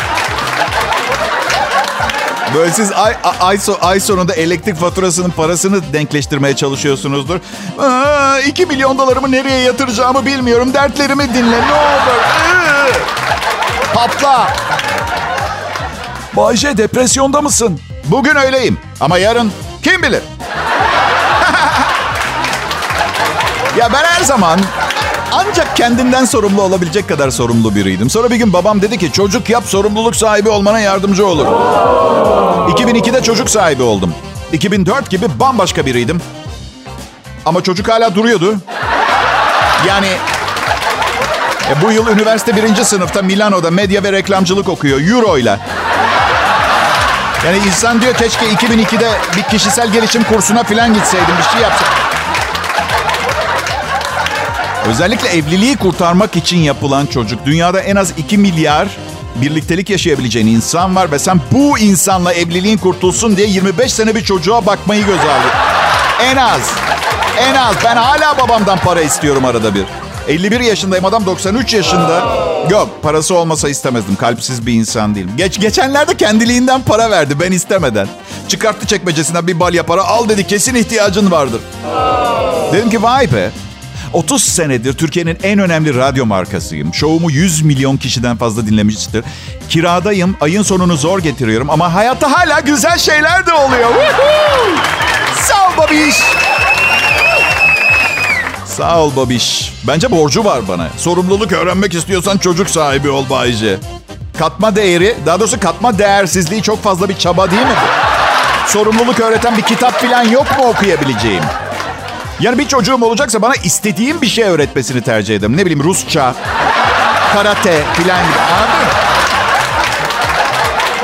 Böyle 2.54 2.72
siz 2.72 2.92
ay, 2.92 3.14
ay, 3.40 3.58
ay 3.80 4.00
sonunda 4.00 4.34
elektrik 4.34 4.76
faturasının 4.76 5.30
parasını 5.30 5.92
denkleştirmeye 5.92 6.56
çalışıyorsunuzdur. 6.56 7.40
Aa, 7.78 8.40
2 8.40 8.66
milyon 8.66 8.98
dolarımı 8.98 9.32
nereye 9.32 9.60
yatıracağımı 9.60 10.26
bilmiyorum. 10.26 10.74
Dertlerimi 10.74 11.34
dinle 11.34 11.60
ne 11.68 11.72
olur. 11.72 12.22
Patla. 13.96 14.52
Bayce 16.36 16.76
depresyonda 16.76 17.42
mısın? 17.42 17.80
Bugün 18.04 18.36
öyleyim 18.36 18.78
ama 19.00 19.18
yarın 19.18 19.52
kim 19.82 20.02
bilir? 20.02 20.22
ya 23.78 23.92
ben 23.92 24.04
her 24.04 24.24
zaman 24.24 24.60
ancak 25.32 25.76
kendinden 25.76 26.24
sorumlu 26.24 26.62
olabilecek 26.62 27.08
kadar 27.08 27.30
sorumlu 27.30 27.74
biriydim. 27.74 28.10
Sonra 28.10 28.30
bir 28.30 28.36
gün 28.36 28.52
babam 28.52 28.82
dedi 28.82 28.98
ki 28.98 29.12
çocuk 29.12 29.50
yap 29.50 29.64
sorumluluk 29.66 30.16
sahibi 30.16 30.48
olmana 30.48 30.80
yardımcı 30.80 31.26
olur. 31.26 31.46
2002'de 32.70 33.22
çocuk 33.22 33.50
sahibi 33.50 33.82
oldum. 33.82 34.14
2004 34.52 35.10
gibi 35.10 35.26
bambaşka 35.40 35.86
biriydim. 35.86 36.20
Ama 37.46 37.62
çocuk 37.62 37.88
hala 37.88 38.14
duruyordu. 38.14 38.56
Yani 39.88 40.08
e, 41.70 41.82
bu 41.82 41.92
yıl 41.92 42.08
üniversite 42.08 42.56
birinci 42.56 42.84
sınıfta 42.84 43.22
Milano'da 43.22 43.70
medya 43.70 44.02
ve 44.02 44.12
reklamcılık 44.12 44.68
okuyor. 44.68 45.00
Euro 45.00 45.38
ile. 45.38 45.58
Yani 47.46 47.58
insan 47.66 48.02
diyor 48.02 48.14
keşke 48.14 48.46
2002'de 48.46 49.10
bir 49.36 49.42
kişisel 49.42 49.92
gelişim 49.92 50.24
kursuna 50.24 50.64
falan 50.64 50.94
gitseydim. 50.94 51.34
Bir 51.38 51.52
şey 51.52 51.62
yapsam. 51.62 51.88
Özellikle 54.88 55.28
evliliği 55.28 55.76
kurtarmak 55.76 56.36
için 56.36 56.58
yapılan 56.58 57.06
çocuk. 57.06 57.46
Dünyada 57.46 57.80
en 57.80 57.96
az 57.96 58.12
2 58.16 58.38
milyar 58.38 58.88
birliktelik 59.34 59.90
yaşayabileceğin 59.90 60.46
insan 60.46 60.96
var 60.96 61.12
ve 61.12 61.18
sen 61.18 61.40
bu 61.52 61.78
insanla 61.78 62.32
evliliğin 62.32 62.78
kurtulsun 62.78 63.36
diye 63.36 63.46
25 63.46 63.92
sene 63.92 64.14
bir 64.14 64.24
çocuğa 64.24 64.66
bakmayı 64.66 65.06
göz 65.06 65.18
aldın. 65.18 65.50
En 66.22 66.36
az. 66.36 66.60
En 67.38 67.54
az. 67.54 67.74
Ben 67.84 67.96
hala 67.96 68.38
babamdan 68.38 68.78
para 68.78 69.00
istiyorum 69.00 69.44
arada 69.44 69.74
bir. 69.74 69.84
51 70.28 70.60
yaşındayım 70.60 71.04
adam 71.04 71.26
93 71.26 71.74
yaşında. 71.74 72.46
Yok 72.70 72.88
parası 73.02 73.34
olmasa 73.34 73.68
istemezdim. 73.68 74.16
Kalpsiz 74.16 74.66
bir 74.66 74.72
insan 74.72 75.14
değilim. 75.14 75.30
Geç, 75.36 75.60
geçenlerde 75.60 76.16
kendiliğinden 76.16 76.82
para 76.82 77.10
verdi 77.10 77.40
ben 77.40 77.52
istemeden. 77.52 78.08
Çıkarttı 78.48 78.86
çekmecesinden 78.86 79.46
bir 79.46 79.60
balya 79.60 79.82
para 79.86 80.04
al 80.04 80.28
dedi 80.28 80.46
kesin 80.46 80.74
ihtiyacın 80.74 81.30
vardır. 81.30 81.60
Dedim 82.72 82.90
ki 82.90 83.02
vay 83.02 83.32
be 83.32 83.50
30 84.12 84.44
senedir 84.44 84.92
Türkiye'nin 84.92 85.38
en 85.42 85.58
önemli 85.58 85.96
radyo 85.96 86.26
markasıyım. 86.26 86.94
Şovumu 86.94 87.30
100 87.30 87.62
milyon 87.62 87.96
kişiden 87.96 88.36
fazla 88.36 88.66
dinlemiştir. 88.66 89.24
Kiradayım, 89.68 90.36
ayın 90.40 90.62
sonunu 90.62 90.96
zor 90.96 91.18
getiriyorum 91.18 91.70
ama 91.70 91.94
hayatta 91.94 92.32
hala 92.32 92.60
güzel 92.60 92.98
şeyler 92.98 93.46
de 93.46 93.52
oluyor. 93.52 93.90
Sağ 95.42 95.68
ol 95.68 95.72
babiş. 95.78 96.16
Sağ 98.76 98.98
ol 98.98 99.16
babiş. 99.16 99.72
Bence 99.86 100.10
borcu 100.10 100.44
var 100.44 100.68
bana. 100.68 100.88
Sorumluluk 100.96 101.52
öğrenmek 101.52 101.94
istiyorsan 101.94 102.38
çocuk 102.38 102.70
sahibi 102.70 103.10
ol 103.10 103.24
Bayce. 103.30 103.76
Katma 104.38 104.76
değeri, 104.76 105.16
daha 105.26 105.40
doğrusu 105.40 105.60
katma 105.60 105.98
değersizliği 105.98 106.62
çok 106.62 106.82
fazla 106.82 107.08
bir 107.08 107.18
çaba 107.18 107.50
değil 107.50 107.62
mi? 107.62 107.74
Sorumluluk 108.66 109.20
öğreten 109.20 109.56
bir 109.56 109.62
kitap 109.62 110.00
falan 110.00 110.22
yok 110.22 110.58
mu 110.58 110.64
okuyabileceğim? 110.64 111.42
Yani 112.40 112.58
bir 112.58 112.68
çocuğum 112.68 112.98
olacaksa 113.02 113.42
bana 113.42 113.54
istediğim 113.54 114.20
bir 114.20 114.26
şey 114.26 114.44
öğretmesini 114.44 115.02
tercih 115.02 115.36
ederim. 115.36 115.56
Ne 115.56 115.66
bileyim 115.66 115.84
Rusça, 115.84 116.34
karate 117.34 117.82
filan 117.94 118.18
gibi. 118.24 118.38
Anladın? 118.38 118.92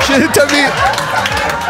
Şimdi 0.06 0.32
tabii 0.32 0.91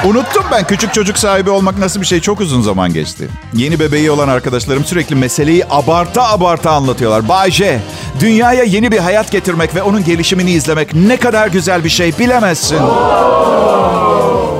unuttum 0.04 0.44
ben 0.52 0.66
küçük 0.66 0.94
çocuk 0.94 1.18
sahibi 1.18 1.50
olmak 1.50 1.78
nasıl 1.78 2.00
bir 2.00 2.06
şey 2.06 2.20
çok 2.20 2.40
uzun 2.40 2.62
zaman 2.62 2.92
geçti. 2.92 3.28
Yeni 3.54 3.80
bebeği 3.80 4.10
olan 4.10 4.28
arkadaşlarım 4.28 4.84
sürekli 4.84 5.14
meseleyi 5.14 5.64
abarta 5.70 6.28
abarta 6.28 6.70
anlatıyorlar. 6.70 7.28
Bay 7.28 7.50
J, 7.50 7.80
dünyaya 8.20 8.62
yeni 8.64 8.92
bir 8.92 8.98
hayat 8.98 9.32
getirmek 9.32 9.74
ve 9.74 9.82
onun 9.82 10.04
gelişimini 10.04 10.50
izlemek 10.50 10.94
ne 10.94 11.16
kadar 11.16 11.48
güzel 11.48 11.84
bir 11.84 11.88
şey 11.88 12.18
bilemezsin. 12.18 12.78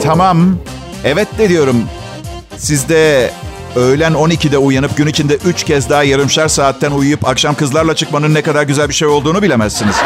Tamam, 0.03 0.57
evet 1.05 1.39
de 1.39 1.49
diyorum. 1.49 1.83
Siz 2.57 2.89
de 2.89 3.31
öğlen 3.77 4.13
12'de 4.13 4.59
uyanıp 4.59 4.97
gün 4.97 5.07
içinde 5.07 5.35
3 5.35 5.65
kez 5.65 5.91
daha 5.91 6.03
yarımşar 6.03 6.49
saatten 6.49 6.91
uyuyup 6.91 7.29
akşam 7.29 7.55
kızlarla 7.55 7.97
çıkmanın 7.97 8.35
ne 8.35 8.43
kadar 8.43 8.63
güzel 8.63 8.89
bir 8.89 8.95
şey 8.95 9.09
olduğunu 9.09 9.43
bilemezsiniz. 9.43 9.97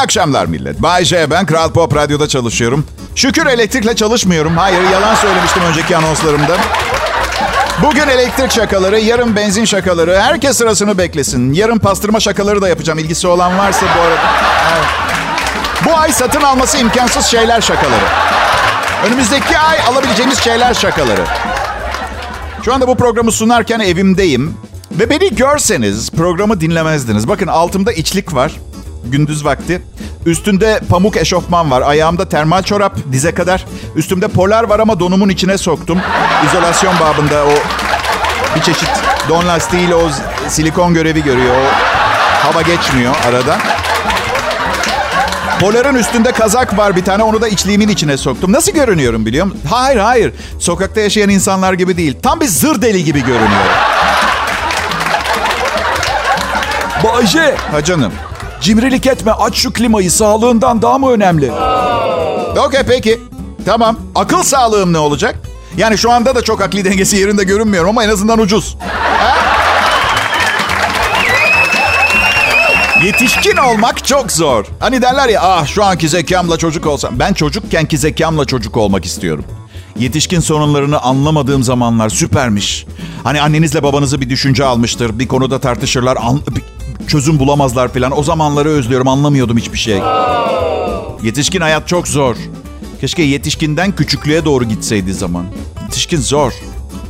Akşamlar 0.00 0.46
millet. 0.46 0.82
Bay 0.82 1.04
J 1.04 1.30
ben 1.30 1.46
Kral 1.46 1.70
Pop 1.70 1.96
Radyo'da 1.96 2.28
çalışıyorum. 2.28 2.86
Şükür 3.14 3.46
elektrikle 3.46 3.96
çalışmıyorum. 3.96 4.56
Hayır 4.56 4.82
yalan 4.92 5.14
söylemiştim 5.14 5.62
önceki 5.62 5.96
anonslarımda. 5.96 6.56
Bugün 7.82 8.08
elektrik 8.08 8.50
şakaları, 8.50 9.00
yarın 9.00 9.36
benzin 9.36 9.64
şakaları. 9.64 10.20
Herkes 10.20 10.56
sırasını 10.56 10.98
beklesin. 10.98 11.52
Yarın 11.52 11.78
pastırma 11.78 12.20
şakaları 12.20 12.62
da 12.62 12.68
yapacağım. 12.68 12.98
İlgisi 12.98 13.28
olan 13.28 13.58
varsa 13.58 13.86
bu 13.96 14.00
arada. 14.00 14.20
Bu 15.84 15.96
ay 15.96 16.12
satın 16.12 16.40
alması 16.42 16.78
imkansız 16.78 17.26
şeyler 17.26 17.60
şakaları. 17.60 18.04
Önümüzdeki 19.06 19.58
ay 19.58 19.78
alabileceğimiz 19.88 20.38
şeyler 20.38 20.74
şakaları. 20.74 21.24
Şu 22.64 22.74
anda 22.74 22.88
bu 22.88 22.96
programı 22.96 23.32
sunarken 23.32 23.80
evimdeyim. 23.80 24.54
Ve 24.92 25.10
beni 25.10 25.34
görseniz 25.34 26.10
programı 26.10 26.60
dinlemezdiniz. 26.60 27.28
Bakın 27.28 27.46
altımda 27.46 27.92
içlik 27.92 28.34
var. 28.34 28.52
Gündüz 29.04 29.44
vakti. 29.44 29.82
Üstünde 30.26 30.80
pamuk 30.88 31.16
eşofman 31.16 31.70
var. 31.70 31.82
Ayağımda 31.82 32.28
termal 32.28 32.62
çorap 32.62 32.96
dize 33.12 33.34
kadar. 33.34 33.64
Üstümde 33.96 34.28
polar 34.28 34.64
var 34.64 34.80
ama 34.80 35.00
donumun 35.00 35.28
içine 35.28 35.58
soktum. 35.58 35.98
İzolasyon 36.46 36.94
babında 37.00 37.44
o 37.46 37.50
bir 38.56 38.62
çeşit 38.62 38.90
don 39.28 39.46
lastiğiyle 39.46 39.94
o 39.94 40.10
silikon 40.48 40.94
görevi 40.94 41.22
görüyor. 41.22 41.54
O 41.56 41.66
hava 42.46 42.62
geçmiyor 42.62 43.14
arada. 43.28 43.58
Poların 45.60 45.94
üstünde 45.94 46.32
kazak 46.32 46.78
var 46.78 46.96
bir 46.96 47.04
tane. 47.04 47.22
Onu 47.22 47.40
da 47.40 47.48
içliğimin 47.48 47.88
içine 47.88 48.16
soktum. 48.16 48.52
Nasıl 48.52 48.72
görünüyorum 48.72 49.26
biliyor 49.26 49.46
musun? 49.46 49.60
Hayır 49.70 49.96
hayır. 49.96 50.32
Sokakta 50.58 51.00
yaşayan 51.00 51.28
insanlar 51.28 51.72
gibi 51.72 51.96
değil. 51.96 52.16
Tam 52.22 52.40
bir 52.40 52.46
zır 52.46 52.82
deli 52.82 53.04
gibi 53.04 53.20
görünüyorum. 53.20 53.72
Bayce. 57.04 57.54
Ha 57.72 57.84
canım. 57.84 58.12
Cimrilik 58.60 59.06
etme. 59.06 59.32
Aç 59.32 59.54
şu 59.54 59.72
klimayı. 59.72 60.10
Sağlığından 60.10 60.82
daha 60.82 60.98
mı 60.98 61.10
önemli? 61.10 61.52
Okey 62.66 62.80
peki. 62.88 63.20
Tamam. 63.66 63.96
Akıl 64.14 64.42
sağlığım 64.42 64.92
ne 64.92 64.98
olacak? 64.98 65.34
Yani 65.76 65.98
şu 65.98 66.10
anda 66.12 66.34
da 66.34 66.42
çok 66.42 66.60
akli 66.60 66.84
dengesi 66.84 67.16
yerinde 67.16 67.44
görünmüyorum 67.44 67.90
ama 67.90 68.04
en 68.04 68.08
azından 68.08 68.38
ucuz. 68.38 68.76
Yetişkin 73.04 73.56
olmak 73.56 74.04
çok 74.06 74.32
zor. 74.32 74.64
Hani 74.80 75.02
derler 75.02 75.28
ya 75.28 75.40
ah 75.42 75.66
şu 75.66 75.84
anki 75.84 76.08
zekamla 76.08 76.56
çocuk 76.56 76.86
olsam. 76.86 77.18
Ben 77.18 77.32
çocukkenki 77.32 77.98
zekamla 77.98 78.44
çocuk 78.44 78.76
olmak 78.76 79.04
istiyorum. 79.04 79.44
Yetişkin 79.98 80.40
sorunlarını 80.40 81.00
anlamadığım 81.00 81.62
zamanlar 81.62 82.08
süpermiş. 82.08 82.86
Hani 83.24 83.40
annenizle 83.42 83.82
babanızı 83.82 84.20
bir 84.20 84.30
düşünce 84.30 84.64
almıştır. 84.64 85.18
Bir 85.18 85.28
konuda 85.28 85.58
tartışırlar. 85.60 86.16
An- 86.20 86.40
çözüm 87.08 87.38
bulamazlar 87.38 87.88
falan. 87.88 88.18
O 88.18 88.22
zamanları 88.22 88.68
özlüyorum. 88.68 89.08
Anlamıyordum 89.08 89.58
hiçbir 89.58 89.78
şey. 89.78 90.00
Yetişkin 91.22 91.60
hayat 91.60 91.88
çok 91.88 92.08
zor. 92.08 92.36
Keşke 93.00 93.22
yetişkinden 93.22 93.92
küçüklüğe 93.92 94.44
doğru 94.44 94.64
gitseydi 94.64 95.14
zaman. 95.14 95.44
Yetişkin 95.82 96.20
zor. 96.20 96.52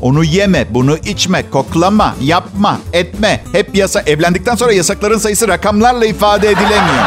Onu 0.00 0.24
yeme, 0.24 0.66
bunu 0.70 0.96
içme, 0.96 1.50
koklama, 1.50 2.14
yapma, 2.22 2.78
etme. 2.92 3.44
Hep 3.52 3.74
yasa. 3.76 4.00
Evlendikten 4.00 4.54
sonra 4.54 4.72
yasakların 4.72 5.18
sayısı 5.18 5.48
rakamlarla 5.48 6.06
ifade 6.06 6.48
edilemiyor. 6.48 7.04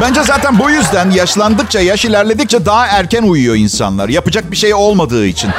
Bence 0.00 0.22
zaten 0.22 0.58
bu 0.58 0.70
yüzden 0.70 1.10
yaşlandıkça, 1.10 1.80
yaş 1.80 2.04
ilerledikçe 2.04 2.66
daha 2.66 2.86
erken 2.86 3.22
uyuyor 3.22 3.54
insanlar. 3.56 4.08
Yapacak 4.08 4.50
bir 4.50 4.56
şey 4.56 4.74
olmadığı 4.74 5.26
için. 5.26 5.50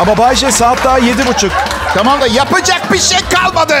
Ama 0.00 0.18
Bayşe 0.18 0.50
saat 0.50 0.84
daha 0.84 0.98
yedi 0.98 1.26
buçuk. 1.26 1.52
Tamam 1.94 2.20
da 2.20 2.26
yapacak 2.26 2.92
bir 2.92 2.98
şey 2.98 3.18
kalmadı. 3.34 3.74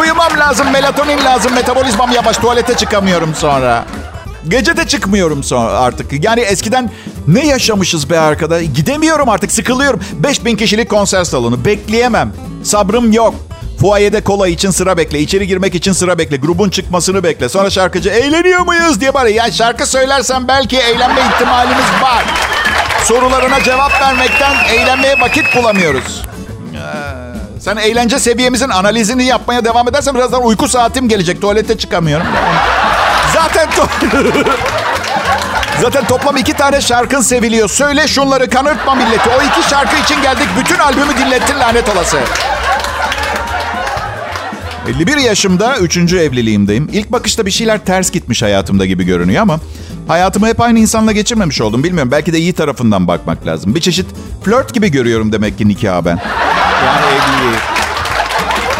Uyumam 0.00 0.38
lazım, 0.38 0.70
melatonin 0.72 1.24
lazım, 1.24 1.54
metabolizmam 1.54 2.12
yavaş, 2.12 2.36
tuvalete 2.36 2.74
çıkamıyorum 2.76 3.34
sonra. 3.34 3.84
Gece 4.48 4.76
de 4.76 4.86
çıkmıyorum 4.86 5.42
sonra 5.44 5.72
artık. 5.72 6.24
Yani 6.24 6.40
eskiden 6.40 6.90
ne 7.26 7.46
yaşamışız 7.46 8.10
be 8.10 8.20
arkada? 8.20 8.62
Gidemiyorum 8.62 9.28
artık, 9.28 9.52
sıkılıyorum. 9.52 10.00
5000 10.12 10.56
kişilik 10.56 10.90
konser 10.90 11.24
salonu, 11.24 11.64
bekleyemem. 11.64 12.32
Sabrım 12.64 13.12
yok. 13.12 13.34
Fuayede 13.80 14.20
kola 14.24 14.48
için 14.48 14.70
sıra 14.70 14.96
bekle. 14.96 15.20
içeri 15.20 15.46
girmek 15.46 15.74
için 15.74 15.92
sıra 15.92 16.18
bekle. 16.18 16.36
Grubun 16.36 16.70
çıkmasını 16.70 17.24
bekle. 17.24 17.48
Sonra 17.48 17.70
şarkıcı 17.70 18.10
eğleniyor 18.10 18.60
muyuz 18.60 19.00
diye 19.00 19.14
bari. 19.14 19.32
Ya 19.32 19.52
şarkı 19.52 19.86
söylersen 19.86 20.48
belki 20.48 20.78
eğlenme 20.78 21.20
ihtimalimiz 21.20 22.02
var. 22.02 22.24
Sorularına 23.04 23.62
cevap 23.62 24.00
vermekten 24.00 24.54
eğlenmeye 24.68 25.20
vakit 25.20 25.56
bulamıyoruz. 25.56 26.22
Sen 27.60 27.76
eğlence 27.76 28.18
seviyemizin 28.18 28.68
analizini 28.68 29.24
yapmaya 29.24 29.64
devam 29.64 29.88
edersen 29.88 30.14
birazdan 30.14 30.44
uyku 30.44 30.68
saatim 30.68 31.08
gelecek. 31.08 31.40
Tuvalete 31.40 31.78
çıkamıyorum. 31.78 32.26
Zaten 33.34 33.68
to- 33.68 33.88
Zaten 35.82 36.06
toplam 36.06 36.36
iki 36.36 36.52
tane 36.54 36.80
şarkın 36.80 37.20
seviliyor. 37.20 37.68
Söyle 37.68 38.08
şunları 38.08 38.50
kanırtma 38.50 38.94
milleti. 38.94 39.30
O 39.38 39.42
iki 39.42 39.68
şarkı 39.70 39.96
için 39.96 40.22
geldik. 40.22 40.48
Bütün 40.60 40.78
albümü 40.78 41.16
dinlettin 41.16 41.58
lanet 41.60 41.88
olası. 41.88 42.18
51 44.88 45.16
yaşımda, 45.16 45.76
üçüncü 45.78 46.18
evliliğimdeyim. 46.18 46.88
İlk 46.92 47.12
bakışta 47.12 47.46
bir 47.46 47.50
şeyler 47.50 47.84
ters 47.84 48.10
gitmiş 48.10 48.42
hayatımda 48.42 48.86
gibi 48.86 49.04
görünüyor 49.04 49.42
ama... 49.42 49.58
Hayatımı 50.08 50.46
hep 50.46 50.60
aynı 50.60 50.78
insanla 50.78 51.12
geçirmemiş 51.12 51.60
oldum. 51.60 51.84
Bilmiyorum 51.84 52.10
belki 52.12 52.32
de 52.32 52.38
iyi 52.38 52.52
tarafından 52.52 53.08
bakmak 53.08 53.46
lazım. 53.46 53.74
Bir 53.74 53.80
çeşit 53.80 54.06
flört 54.44 54.74
gibi 54.74 54.90
görüyorum 54.90 55.32
demek 55.32 55.58
ki 55.58 55.68
nikahı 55.68 56.04
ben. 56.04 56.18
Yani 56.86 57.06
evliliği. 57.06 57.58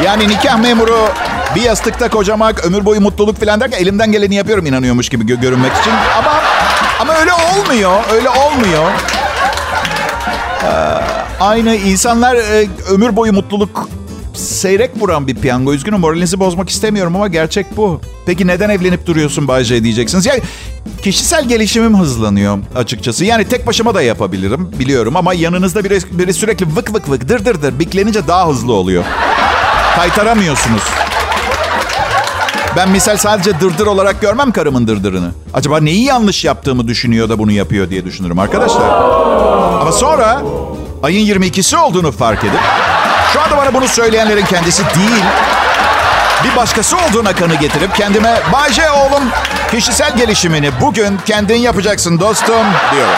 Yani 0.05 0.29
nikah 0.29 0.57
memuru 0.59 1.09
bir 1.55 1.63
yastıkta 1.63 2.09
kocamak, 2.11 2.65
ömür 2.65 2.85
boyu 2.85 3.01
mutluluk 3.01 3.41
falan 3.41 3.61
derken 3.61 3.79
elimden 3.79 4.13
geleni 4.13 4.35
yapıyorum 4.35 4.67
inanıyormuş 4.67 5.09
gibi 5.09 5.25
gö- 5.25 5.41
görünmek 5.41 5.73
için. 5.81 5.93
Ama 6.19 6.33
ama 7.01 7.15
öyle 7.15 7.31
olmuyor. 7.33 8.01
Öyle 8.13 8.29
olmuyor. 8.29 8.91
Ee, 10.65 10.69
aynı 11.41 11.75
insanlar 11.75 12.37
e, 12.37 12.67
ömür 12.91 13.17
boyu 13.17 13.33
mutluluk 13.33 13.89
seyrek 14.39 14.91
vuran 15.01 15.27
bir 15.27 15.35
piyango. 15.35 15.75
Üzgünüm 15.75 16.01
moralinizi 16.01 16.41
bozmak 16.41 16.69
istemiyorum 16.69 17.17
ama 17.17 17.29
gerçek 17.29 17.77
bu. 17.77 18.01
Peki 18.27 18.47
neden 18.47 18.71
evlenip 18.71 19.07
duruyorsun 19.07 19.49
Bayce 19.49 19.85
diyeceksiniz. 19.85 20.27
Yani 20.27 20.41
kişisel 21.03 21.49
gelişimim 21.49 21.99
hızlanıyor 21.99 22.59
açıkçası. 22.77 23.25
Yani 23.25 23.45
tek 23.49 23.67
başıma 23.67 23.95
da 23.95 24.03
yapabilirim 24.03 24.71
biliyorum 24.79 25.17
ama 25.17 25.35
yanınızda 25.35 25.85
biri, 25.85 25.99
biri 26.11 26.33
sürekli 26.33 26.67
vık 26.77 26.95
vık 26.95 27.11
vık 27.11 27.29
dır 27.29 27.45
dır 27.45 27.63
dır 27.63 27.79
biklenince 27.79 28.27
daha 28.29 28.49
hızlı 28.49 28.73
oluyor. 28.73 29.05
Kaytaramıyorsunuz. 29.97 30.83
Ben 32.77 32.91
misal 32.91 33.17
sadece 33.17 33.61
dırdır 33.61 33.87
olarak 33.87 34.21
görmem 34.21 34.53
karımın 34.53 34.87
dırdırını. 34.87 35.31
Acaba 35.55 35.81
neyi 35.81 36.05
yanlış 36.05 36.45
yaptığımı 36.45 36.89
düşünüyor 36.89 37.29
da 37.29 37.39
bunu 37.39 37.53
yapıyor 37.53 37.91
diye 37.91 38.05
düşünürüm 38.05 38.39
arkadaşlar. 38.39 38.89
Ama 39.81 39.93
sonra 39.93 40.43
ayın 41.03 41.27
22'si 41.27 41.77
olduğunu 41.77 42.13
fark 42.13 42.45
edip 42.45 42.61
şu 43.33 43.41
anda 43.41 43.57
bana 43.57 43.75
bunu 43.75 43.89
söyleyenlerin 43.89 44.45
kendisi 44.45 44.83
değil 44.85 45.25
bir 46.45 46.57
başkası 46.57 46.97
olduğuna 46.97 47.33
kanı 47.35 47.55
getirip 47.55 47.95
kendime 47.97 48.41
Bayce 48.53 48.91
oğlum 48.91 49.23
kişisel 49.71 50.17
gelişimini 50.17 50.71
bugün 50.81 51.19
kendin 51.27 51.57
yapacaksın 51.57 52.21
dostum 52.21 52.67
diyorum. 52.93 53.15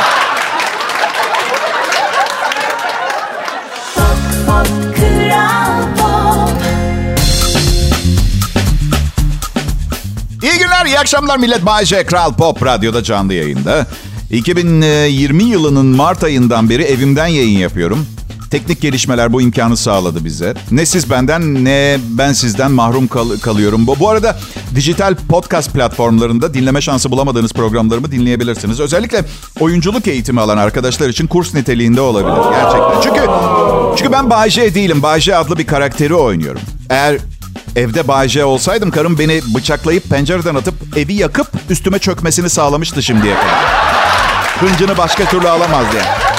İyi 10.43 10.59
günler, 10.59 10.87
iyi 10.87 10.99
akşamlar 10.99 11.39
millet. 11.39 11.67
Bayce 11.67 12.07
Kral 12.07 12.35
Pop 12.35 12.65
Radyo'da 12.65 13.03
canlı 13.03 13.35
yayında. 13.35 13.87
2020 14.31 15.43
yılının 15.45 15.87
Mart 15.87 16.25
ayından 16.25 16.71
beri 16.71 16.83
evimden 16.83 17.27
yayın 17.27 17.59
yapıyorum. 17.59 18.07
Teknik 18.51 18.81
gelişmeler 18.81 19.33
bu 19.33 19.43
imkanı 19.43 19.77
sağladı 19.77 20.25
bize. 20.25 20.55
Ne 20.71 20.87
siz 20.87 21.11
benden 21.11 21.65
ne 21.65 21.99
ben 22.09 22.33
sizden 22.33 22.71
mahrum 22.73 23.09
kal- 23.09 23.39
kalıyorum. 23.39 23.87
Bu, 23.87 24.09
arada 24.09 24.39
dijital 24.75 25.15
podcast 25.29 25.73
platformlarında 25.73 26.55
dinleme 26.55 26.81
şansı 26.81 27.11
bulamadığınız 27.11 27.53
programlarımı 27.53 28.11
dinleyebilirsiniz. 28.13 28.81
Özellikle 28.81 29.25
oyunculuk 29.61 30.09
eğitimi 30.09 30.41
alan 30.41 30.59
arkadaşlar 30.59 31.09
için 31.09 31.27
kurs 31.27 31.55
niteliğinde 31.55 32.01
olabilir 32.01 32.51
gerçekten. 32.51 33.01
Çünkü 33.03 33.21
çünkü 33.99 34.13
ben 34.13 34.31
Bayce 34.31 34.75
değilim. 34.75 35.03
Bayce 35.03 35.37
adlı 35.37 35.59
bir 35.59 35.67
karakteri 35.67 36.15
oynuyorum. 36.15 36.61
Eğer 36.91 37.19
Evde 37.77 38.09
Bayce 38.09 38.45
olsaydım 38.45 38.91
karım 38.91 39.19
beni 39.19 39.41
bıçaklayıp 39.55 40.05
pencereden 40.11 40.55
atıp 40.55 40.75
evi 40.97 41.13
yakıp 41.15 41.47
üstüme 41.71 41.99
çökmesini 41.99 42.51
sağlamıştı 42.51 43.03
şimdiye 43.03 43.35
kadar. 43.35 43.65
Hıncını 44.61 44.99
başka 44.99 45.25
türlü 45.25 45.49
alamazdı 45.49 45.97
yani. 45.97 46.30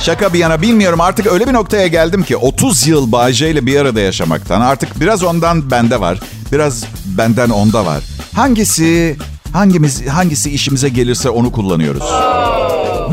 Şaka 0.00 0.32
bir 0.32 0.38
yana 0.38 0.62
bilmiyorum 0.62 1.00
artık 1.00 1.26
öyle 1.26 1.46
bir 1.48 1.52
noktaya 1.52 1.86
geldim 1.86 2.22
ki 2.22 2.36
30 2.36 2.86
yıl 2.86 3.12
Bayce 3.12 3.50
ile 3.50 3.66
bir 3.66 3.80
arada 3.80 4.00
yaşamaktan 4.00 4.60
artık 4.60 5.00
biraz 5.00 5.22
ondan 5.22 5.70
bende 5.70 6.00
var. 6.00 6.18
Biraz 6.52 6.84
benden 7.04 7.50
onda 7.50 7.86
var. 7.86 8.02
Hangisi 8.36 9.16
hangimiz 9.52 10.06
hangisi 10.08 10.50
işimize 10.50 10.88
gelirse 10.88 11.30
onu 11.30 11.52
kullanıyoruz. 11.52 12.02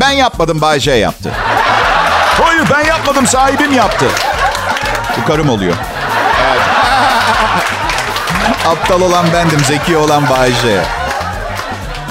Ben 0.00 0.10
yapmadım 0.10 0.60
Bayce 0.60 0.90
yaptı. 0.92 1.32
Hayır 2.42 2.62
ben 2.70 2.86
yapmadım 2.86 3.26
sahibim 3.26 3.72
yaptı. 3.72 4.06
Bu 5.20 5.26
karım 5.26 5.48
oluyor. 5.48 5.74
Evet. 6.50 6.60
Aptal 8.66 9.00
olan 9.00 9.26
bendim, 9.32 9.60
zeki 9.64 9.96
olan 9.96 10.30
Bayce. 10.30 10.82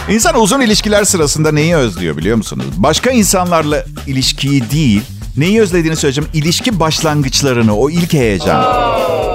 İnsan 0.09 0.35
uzun 0.41 0.61
ilişkiler 0.61 1.03
sırasında 1.03 1.51
neyi 1.51 1.75
özlüyor 1.75 2.17
biliyor 2.17 2.37
musunuz? 2.37 2.65
Başka 2.77 3.11
insanlarla 3.11 3.83
ilişkiyi 4.07 4.71
değil, 4.71 5.01
neyi 5.37 5.61
özlediğini 5.61 5.95
söyleyeceğim. 5.95 6.29
İlişki 6.33 6.79
başlangıçlarını, 6.79 7.75
o 7.77 7.89
ilk 7.89 8.13
heyecan. 8.13 8.65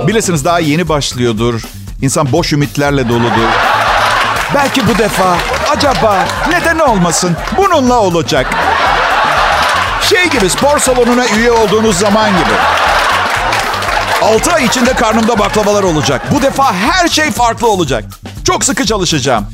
Bilirsiniz 0.08 0.44
daha 0.44 0.58
yeni 0.60 0.88
başlıyordur. 0.88 1.62
İnsan 2.02 2.32
boş 2.32 2.52
ümitlerle 2.52 3.08
doludur. 3.08 3.48
Belki 4.54 4.88
bu 4.88 4.98
defa, 4.98 5.36
acaba, 5.70 6.24
neden 6.48 6.78
olmasın? 6.78 7.36
Bununla 7.56 8.00
olacak. 8.00 8.46
Şey 10.02 10.28
gibi 10.30 10.50
spor 10.50 10.78
salonuna 10.78 11.26
üye 11.38 11.52
olduğunuz 11.52 11.98
zaman 11.98 12.30
gibi. 12.30 12.54
6 14.22 14.52
ay 14.52 14.64
içinde 14.64 14.92
karnımda 14.92 15.38
baklavalar 15.38 15.82
olacak. 15.82 16.22
Bu 16.30 16.42
defa 16.42 16.72
her 16.74 17.08
şey 17.08 17.30
farklı 17.30 17.68
olacak. 17.68 18.04
Çok 18.44 18.64
sıkı 18.64 18.86
çalışacağım. 18.86 19.46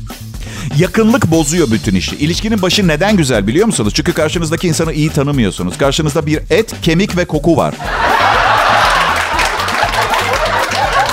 Yakınlık 0.77 1.31
bozuyor 1.31 1.71
bütün 1.71 1.95
işi. 1.95 2.15
İlişkinin 2.15 2.61
başı 2.61 2.87
neden 2.87 3.17
güzel 3.17 3.47
biliyor 3.47 3.65
musunuz? 3.65 3.93
Çünkü 3.95 4.13
karşınızdaki 4.13 4.67
insanı 4.67 4.93
iyi 4.93 5.09
tanımıyorsunuz. 5.09 5.77
Karşınızda 5.77 6.25
bir 6.25 6.39
et, 6.49 6.73
kemik 6.81 7.17
ve 7.17 7.25
koku 7.25 7.57
var. 7.57 7.73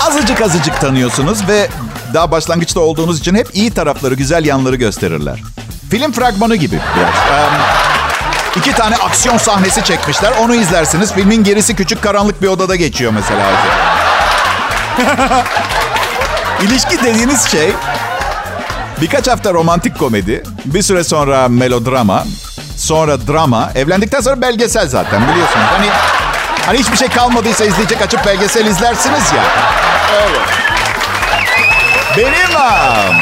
Azıcık 0.00 0.40
azıcık 0.40 0.80
tanıyorsunuz 0.80 1.48
ve 1.48 1.68
daha 2.14 2.30
başlangıçta 2.30 2.80
olduğunuz 2.80 3.18
için 3.20 3.34
hep 3.34 3.48
iyi 3.52 3.70
tarafları, 3.70 4.14
güzel 4.14 4.44
yanları 4.44 4.76
gösterirler. 4.76 5.42
Film 5.90 6.12
fragmanı 6.12 6.56
gibi 6.56 6.78
biraz. 6.96 7.08
Um, 7.08 7.54
iki 8.56 8.72
tane 8.72 8.96
aksiyon 8.96 9.36
sahnesi 9.38 9.84
çekmişler. 9.84 10.32
Onu 10.40 10.54
izlersiniz. 10.54 11.12
Filmin 11.12 11.44
gerisi 11.44 11.76
küçük 11.76 12.02
karanlık 12.02 12.42
bir 12.42 12.48
odada 12.48 12.76
geçiyor 12.76 13.12
mesela. 13.12 13.52
İlişki 16.62 17.02
dediğiniz 17.02 17.42
şey 17.44 17.72
birkaç 19.04 19.28
hafta 19.28 19.54
romantik 19.54 19.98
komedi, 19.98 20.42
bir 20.64 20.82
süre 20.82 21.04
sonra 21.04 21.48
melodrama, 21.48 22.24
sonra 22.76 23.26
drama, 23.26 23.70
evlendikten 23.74 24.20
sonra 24.20 24.40
belgesel 24.40 24.88
zaten 24.88 25.22
biliyorsunuz. 25.22 25.66
Hani 25.66 25.86
hani 26.66 26.78
hiçbir 26.78 26.96
şey 26.96 27.08
kalmadıysa 27.08 27.64
izleyecek 27.64 28.02
açıp 28.02 28.26
belgesel 28.26 28.66
izlersiniz 28.66 29.32
ya. 29.36 29.44
Evet. 30.22 30.40
Benim 32.16 32.56
um, 32.56 33.16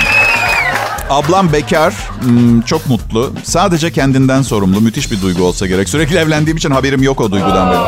ablam 1.11 1.53
bekar, 1.53 1.95
hmm, 2.21 2.61
çok 2.61 2.87
mutlu. 2.87 3.33
Sadece 3.45 3.93
kendinden 3.93 4.43
sorumlu. 4.43 4.81
Müthiş 4.81 5.11
bir 5.11 5.23
duygu 5.23 5.45
olsa 5.45 5.67
gerek. 5.67 5.89
Sürekli 5.89 6.17
evlendiğim 6.17 6.57
için 6.57 6.71
haberim 6.71 7.03
yok 7.03 7.21
o 7.21 7.31
duygudan 7.31 7.71
benim. 7.71 7.83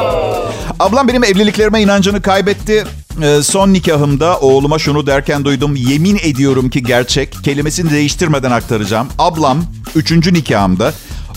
Ablam 0.80 1.08
benim 1.08 1.24
evliliklerime 1.24 1.82
inancını 1.82 2.22
kaybetti. 2.22 2.84
Ee, 3.22 3.42
son 3.42 3.72
nikahımda 3.72 4.38
oğluma 4.40 4.78
şunu 4.78 5.06
derken 5.06 5.44
duydum. 5.44 5.76
Yemin 5.76 6.18
ediyorum 6.22 6.70
ki 6.70 6.82
gerçek. 6.82 7.44
Kelimesini 7.44 7.90
değiştirmeden 7.90 8.50
aktaracağım. 8.50 9.08
Ablam 9.18 9.64
3. 9.94 10.10
nikahımda 10.32 10.92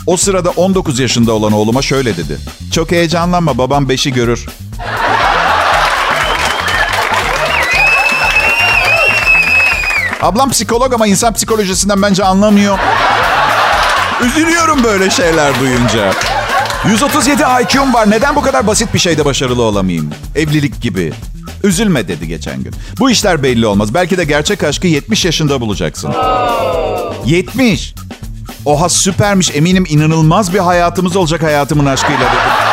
o 0.07 0.17
sırada 0.17 0.49
19 0.49 0.99
yaşında 0.99 1.33
olan 1.33 1.51
oğluma 1.53 1.81
şöyle 1.81 2.17
dedi. 2.17 2.37
Çok 2.71 2.91
heyecanlanma 2.91 3.57
babam 3.57 3.85
5'i 3.89 4.13
görür. 4.13 4.45
Ablam 10.21 10.49
psikolog 10.51 10.93
ama 10.93 11.07
insan 11.07 11.33
psikolojisinden 11.33 12.01
bence 12.01 12.23
anlamıyor. 12.23 12.79
Üzülüyorum 14.25 14.83
böyle 14.83 15.09
şeyler 15.09 15.59
duyunca. 15.59 16.13
137 16.87 17.43
IQ'm 17.63 17.93
var. 17.93 18.09
Neden 18.11 18.35
bu 18.35 18.41
kadar 18.41 18.67
basit 18.67 18.93
bir 18.93 18.99
şeyde 18.99 19.25
başarılı 19.25 19.61
olamayayım? 19.61 20.09
Evlilik 20.35 20.81
gibi. 20.81 21.13
Üzülme 21.63 22.07
dedi 22.07 22.27
geçen 22.27 22.63
gün. 22.63 22.73
Bu 22.99 23.11
işler 23.11 23.43
belli 23.43 23.67
olmaz. 23.67 23.93
Belki 23.93 24.17
de 24.17 24.23
gerçek 24.23 24.63
aşkı 24.63 24.87
70 24.87 25.25
yaşında 25.25 25.61
bulacaksın. 25.61 26.13
70. 27.25 27.93
Oha 28.65 28.89
süpermiş. 28.89 29.51
Eminim 29.55 29.85
inanılmaz 29.89 30.53
bir 30.53 30.59
hayatımız 30.59 31.15
olacak 31.15 31.43
hayatımın 31.43 31.85
aşkıyla 31.85 32.19
dedi. 32.19 32.67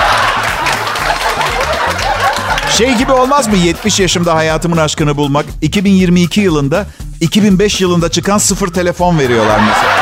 Şey 2.79 2.95
gibi 2.95 3.13
olmaz 3.13 3.49
mı 3.49 3.57
70 3.57 4.01
yaşımda 4.01 4.35
hayatımın 4.35 4.77
aşkını 4.77 5.17
bulmak? 5.17 5.47
2022 5.63 6.41
yılında 6.41 6.87
2005 7.21 7.81
yılında 7.81 8.11
çıkan 8.11 8.39
sıfır 8.39 8.69
telefon 8.69 9.19
veriyorlar 9.19 9.61
mesela. 9.69 9.97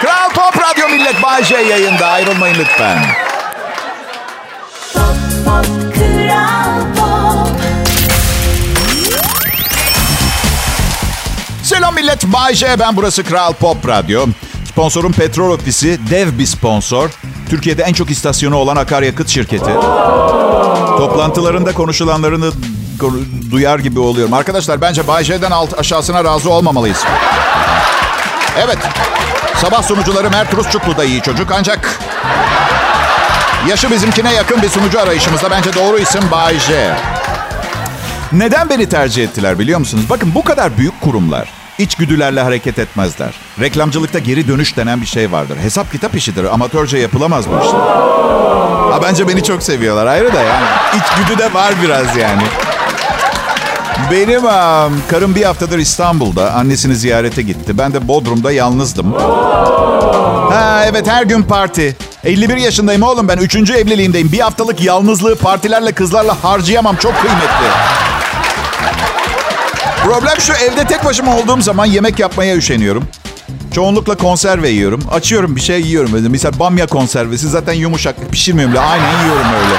Kral 0.00 0.30
Pop 0.30 0.62
Radyo 0.62 0.88
Millet 0.88 1.22
Bay 1.22 1.44
J 1.44 1.54
yayında. 1.56 2.06
Ayrılmayın 2.06 2.56
lütfen. 2.58 2.98
Selam 11.74 11.94
millet. 11.94 12.24
Bay 12.24 12.54
J. 12.54 12.78
Ben 12.78 12.96
burası 12.96 13.24
Kral 13.24 13.52
Pop 13.52 13.88
Radyo. 13.88 14.26
Sponsorum 14.64 15.12
Petrol 15.12 15.50
Ofisi. 15.50 15.98
Dev 16.10 16.38
bir 16.38 16.46
sponsor. 16.46 17.10
Türkiye'de 17.50 17.82
en 17.82 17.92
çok 17.92 18.10
istasyonu 18.10 18.56
olan 18.56 18.76
akaryakıt 18.76 19.28
şirketi. 19.28 19.70
Toplantılarında 20.98 21.72
konuşulanlarını 21.72 22.50
duyar 23.50 23.78
gibi 23.78 24.00
oluyorum. 24.00 24.34
Arkadaşlar 24.34 24.80
bence 24.80 25.08
Bay 25.08 25.24
J'den 25.24 25.50
alt 25.50 25.78
aşağısına 25.78 26.24
razı 26.24 26.50
olmamalıyız. 26.50 27.04
Evet. 28.58 28.78
Sabah 29.56 29.82
sunucuları 29.82 30.30
Mert 30.30 30.54
Rusçuklu 30.54 30.96
da 30.96 31.04
iyi 31.04 31.22
çocuk 31.22 31.52
ancak... 31.52 32.00
Yaşı 33.68 33.90
bizimkine 33.90 34.34
yakın 34.34 34.62
bir 34.62 34.68
sunucu 34.68 35.00
arayışımızda 35.00 35.50
bence 35.50 35.74
doğru 35.74 35.98
isim 35.98 36.30
Bay 36.30 36.58
J. 36.58 36.96
Neden 38.32 38.68
beni 38.68 38.88
tercih 38.88 39.24
ettiler 39.24 39.58
biliyor 39.58 39.78
musunuz? 39.78 40.04
Bakın 40.10 40.34
bu 40.34 40.44
kadar 40.44 40.78
büyük 40.78 41.00
kurumlar 41.00 41.63
içgüdülerle 41.78 42.40
hareket 42.40 42.78
etmezler. 42.78 43.34
Reklamcılıkta 43.60 44.18
geri 44.18 44.48
dönüş 44.48 44.76
denen 44.76 45.00
bir 45.00 45.06
şey 45.06 45.32
vardır. 45.32 45.56
Hesap 45.62 45.92
kitap 45.92 46.14
işidir. 46.14 46.44
Amatörce 46.44 46.98
yapılamaz 46.98 47.44
bu 47.50 47.58
işler. 47.66 47.80
Ha, 48.92 49.00
bence 49.02 49.28
beni 49.28 49.42
çok 49.42 49.62
seviyorlar 49.62 50.06
ayrı 50.06 50.32
da 50.34 50.40
yani. 50.42 50.66
İç 50.96 51.28
güdü 51.28 51.38
de 51.38 51.54
var 51.54 51.74
biraz 51.82 52.16
yani. 52.16 52.42
Benim 54.10 54.44
um, 54.44 55.02
karım 55.10 55.34
bir 55.34 55.42
haftadır 55.42 55.78
İstanbul'da. 55.78 56.52
Annesini 56.52 56.96
ziyarete 56.96 57.42
gitti. 57.42 57.78
Ben 57.78 57.92
de 57.92 58.08
Bodrum'da 58.08 58.52
yalnızdım. 58.52 59.12
Ha 60.50 60.84
evet 60.86 61.08
her 61.08 61.22
gün 61.22 61.42
parti. 61.42 61.96
51 62.24 62.56
yaşındayım 62.56 63.02
oğlum 63.02 63.28
ben. 63.28 63.36
Üçüncü 63.36 63.72
evliliğimdeyim. 63.72 64.32
Bir 64.32 64.40
haftalık 64.40 64.80
yalnızlığı 64.80 65.36
partilerle 65.36 65.92
kızlarla 65.92 66.44
harcayamam. 66.44 66.96
Çok 66.96 67.20
kıymetli. 67.20 67.66
Problem 70.04 70.40
şu 70.40 70.52
evde 70.52 70.84
tek 70.84 71.04
başıma 71.04 71.36
olduğum 71.36 71.60
zaman 71.62 71.86
yemek 71.86 72.18
yapmaya 72.18 72.56
üşeniyorum. 72.56 73.08
Çoğunlukla 73.74 74.16
konserve 74.16 74.68
yiyorum. 74.68 75.02
Açıyorum 75.12 75.56
bir 75.56 75.60
şey 75.60 75.80
yiyorum. 75.80 76.10
Mesela 76.28 76.58
bamya 76.58 76.86
konservesi 76.86 77.48
zaten 77.48 77.72
yumuşak. 77.72 78.30
Pişirmiyorum. 78.32 78.74
Aynen 78.78 79.24
yiyorum 79.24 79.46
öyle. 79.46 79.74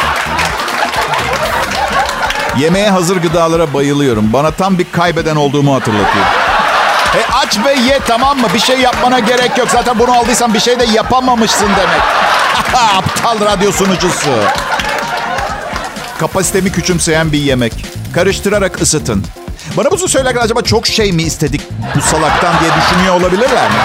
Yemeğe 2.63 2.89
hazır 2.89 3.17
gıdalara 3.17 3.73
bayılıyorum. 3.73 4.33
Bana 4.33 4.51
tam 4.51 4.79
bir 4.79 4.85
kaybeden 4.91 5.35
olduğumu 5.35 5.75
hatırlatıyor. 5.75 6.25
E 7.15 7.21
aç 7.33 7.57
ve 7.65 7.73
ye 7.73 7.99
tamam 8.07 8.39
mı? 8.39 8.47
Bir 8.53 8.59
şey 8.59 8.79
yapmana 8.79 9.19
gerek 9.19 9.57
yok. 9.57 9.67
Zaten 9.71 9.99
bunu 9.99 10.11
aldıysan 10.17 10.53
bir 10.53 10.59
şey 10.59 10.79
de 10.79 10.85
yapamamışsın 10.85 11.67
demek. 11.67 12.01
Aptal 12.97 13.45
radyo 13.45 13.71
sunucusu. 13.71 14.29
Kapasitemi 16.19 16.71
küçümseyen 16.71 17.31
bir 17.31 17.39
yemek. 17.39 17.85
Karıştırarak 18.13 18.81
ısıtın. 18.81 19.25
Bana 19.78 19.91
bunu 19.91 20.08
söylerken 20.08 20.41
acaba 20.41 20.62
çok 20.62 20.88
şey 20.88 21.12
mi 21.12 21.23
istedik 21.23 21.62
bu 21.95 22.01
salaktan 22.01 22.54
diye 22.60 22.71
düşünüyor 22.82 23.15
olabilirler 23.15 23.69
mi? 23.69 23.75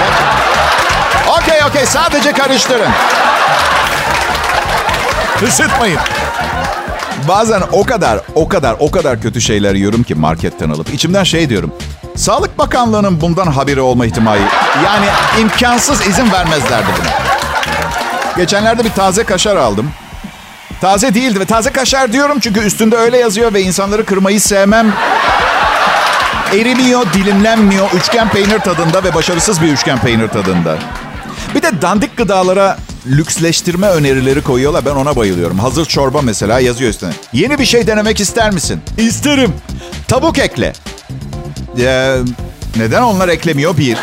Okey 1.29 1.65
okey 1.69 1.87
sadece 1.87 2.33
karıştırın. 2.33 2.91
Isıtmayın. 5.47 5.99
Bazen 7.29 7.63
o 7.73 7.85
kadar, 7.85 8.21
o 8.35 8.49
kadar, 8.49 8.77
o 8.79 8.91
kadar 8.91 9.23
kötü 9.23 9.41
şeyler 9.41 9.75
yiyorum 9.75 10.03
ki 10.03 10.15
marketten 10.15 10.71
alıp. 10.71 10.95
içimden 10.95 11.25
şey 11.25 11.49
diyorum. 11.49 11.73
Sağlık 12.17 12.59
Bakanlığı'nın 12.59 13.21
bundan 13.21 13.47
haberi 13.47 13.81
olma 13.81 14.07
ihtimali. 14.07 14.43
Yani 14.85 15.07
imkansız 15.41 16.07
izin 16.07 16.33
vermezlerdi 16.33 16.87
buna. 16.99 17.11
Geçenlerde 18.37 18.85
bir 18.85 18.91
taze 18.93 19.25
kaşar 19.25 19.57
aldım. 19.57 19.91
Taze 20.81 21.15
değildi 21.15 21.41
ve 21.41 21.45
taze 21.45 21.73
kaşar 21.73 22.13
diyorum 22.13 22.41
çünkü 22.41 22.61
üstünde 22.61 22.97
öyle 22.97 23.19
yazıyor 23.19 23.55
ve 23.55 23.61
insanları 23.63 24.05
kırmayı 24.05 24.41
sevmem. 24.41 24.93
Erimiyor, 26.55 27.13
dilimlenmiyor, 27.13 27.91
üçgen 27.91 28.29
peynir 28.29 28.59
tadında 28.59 29.05
ve 29.05 29.15
başarısız 29.15 29.63
bir 29.63 29.69
üçgen 29.69 29.99
peynir 29.99 30.29
tadında. 30.29 30.79
Bir 31.55 31.63
de 31.63 31.83
dandik 31.83 32.17
gıdalara 32.17 32.79
lüksleştirme 33.07 33.87
önerileri 33.87 34.43
koyuyorlar. 34.43 34.85
Ben 34.87 34.91
ona 34.91 35.17
bayılıyorum. 35.17 35.59
Hazır 35.59 35.85
çorba 35.85 36.23
mesela 36.23 36.61
yazıyor 36.61 36.91
üstüne. 36.91 37.11
Yeni 37.33 37.59
bir 37.59 37.65
şey 37.65 37.87
denemek 37.87 38.21
ister 38.21 38.51
misin? 38.51 38.81
İsterim. 38.99 39.55
Tavuk 40.09 40.39
ekle. 40.39 40.73
Ee, 41.79 42.17
neden 42.77 43.03
onlar 43.03 43.29
eklemiyor? 43.29 43.77
Bir. 43.77 43.99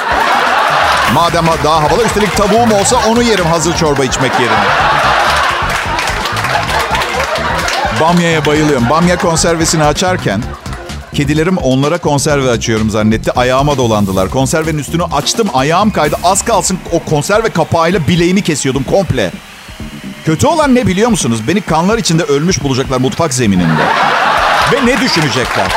Madem 1.14 1.46
daha 1.64 1.84
havalı 1.84 2.06
üstelik 2.06 2.38
tavuğum 2.38 2.72
olsa 2.72 2.98
onu 3.08 3.24
yerim 3.24 3.46
hazır 3.46 3.78
çorba 3.78 4.06
içmek 4.06 4.32
yerine. 4.34 4.66
Bamya'ya 8.02 8.46
bayılıyorum. 8.46 8.90
Bamya 8.90 9.18
konservesini 9.18 9.84
açarken 9.84 10.44
kedilerim 11.14 11.58
onlara 11.58 11.98
konserve 11.98 12.50
açıyorum 12.50 12.90
zannetti. 12.90 13.32
Ayağıma 13.32 13.78
dolandılar. 13.78 14.30
Konservenin 14.30 14.78
üstünü 14.78 15.04
açtım. 15.04 15.48
Ayağım 15.54 15.92
kaydı. 15.92 16.16
Az 16.24 16.46
kalsın 16.46 16.80
o 16.92 17.00
konserve 17.00 17.50
kapağıyla 17.50 18.08
bileğimi 18.08 18.42
kesiyordum 18.42 18.84
komple. 18.84 19.32
Kötü 20.26 20.48
olan 20.48 20.76
ne 20.76 20.88
biliyor 20.88 21.10
musunuz? 21.10 21.48
Beni 21.48 21.62
kanlar 21.62 21.98
içinde 21.98 22.24
ölmüş 22.24 22.64
bulacaklar 22.64 22.98
mutfak 22.98 23.34
zemininde. 23.34 23.84
Ve 24.74 24.86
ne 24.86 25.02
düşünecekler? 25.02 25.68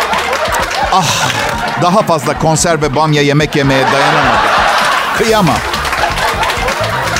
Ah 0.93 1.31
daha 1.83 2.03
fazla 2.03 2.39
konserve 2.39 2.95
bamya 2.95 3.23
yemek 3.23 3.57
yemeye 3.57 3.85
dayanamadım. 3.93 4.41
Kıyamam. 5.19 5.57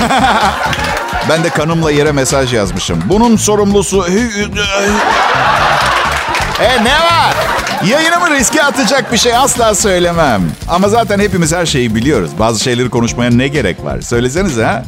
ben 1.29 1.45
de 1.45 1.49
kanımla 1.51 1.91
yere 1.91 2.13
mesaj 2.13 2.55
yazmışım. 2.55 3.03
Bunun 3.07 3.37
sorumlusu... 3.37 4.07
e 6.63 6.85
ne 6.85 6.95
var? 6.95 7.35
Yayınımı 7.85 8.31
riske 8.31 8.63
atacak 8.63 9.13
bir 9.13 9.19
şey 9.19 9.37
asla 9.37 9.75
söylemem. 9.75 10.43
Ama 10.69 10.89
zaten 10.89 11.19
hepimiz 11.19 11.53
her 11.53 11.67
şeyi 11.67 11.95
biliyoruz. 11.95 12.31
Bazı 12.39 12.63
şeyleri 12.63 12.91
konuşmaya 12.91 13.31
ne 13.31 13.49
gerek 13.49 13.85
var? 13.85 14.01
Söylesenize 14.01 14.65
ha. 14.65 14.85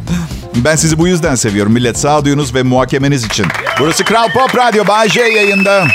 Ben 0.55 0.77
sizi 0.77 0.99
bu 0.99 1.07
yüzden 1.09 1.35
seviyorum 1.35 1.73
millet. 1.73 1.99
Sağduyunuz 1.99 2.55
ve 2.55 2.63
muhakemeniz 2.63 3.25
için. 3.25 3.47
Burası 3.81 4.05
Kral 4.05 4.29
Pop 4.29 4.57
Radyo. 4.57 4.87
Bay 4.87 5.09
yayında. 5.17 5.87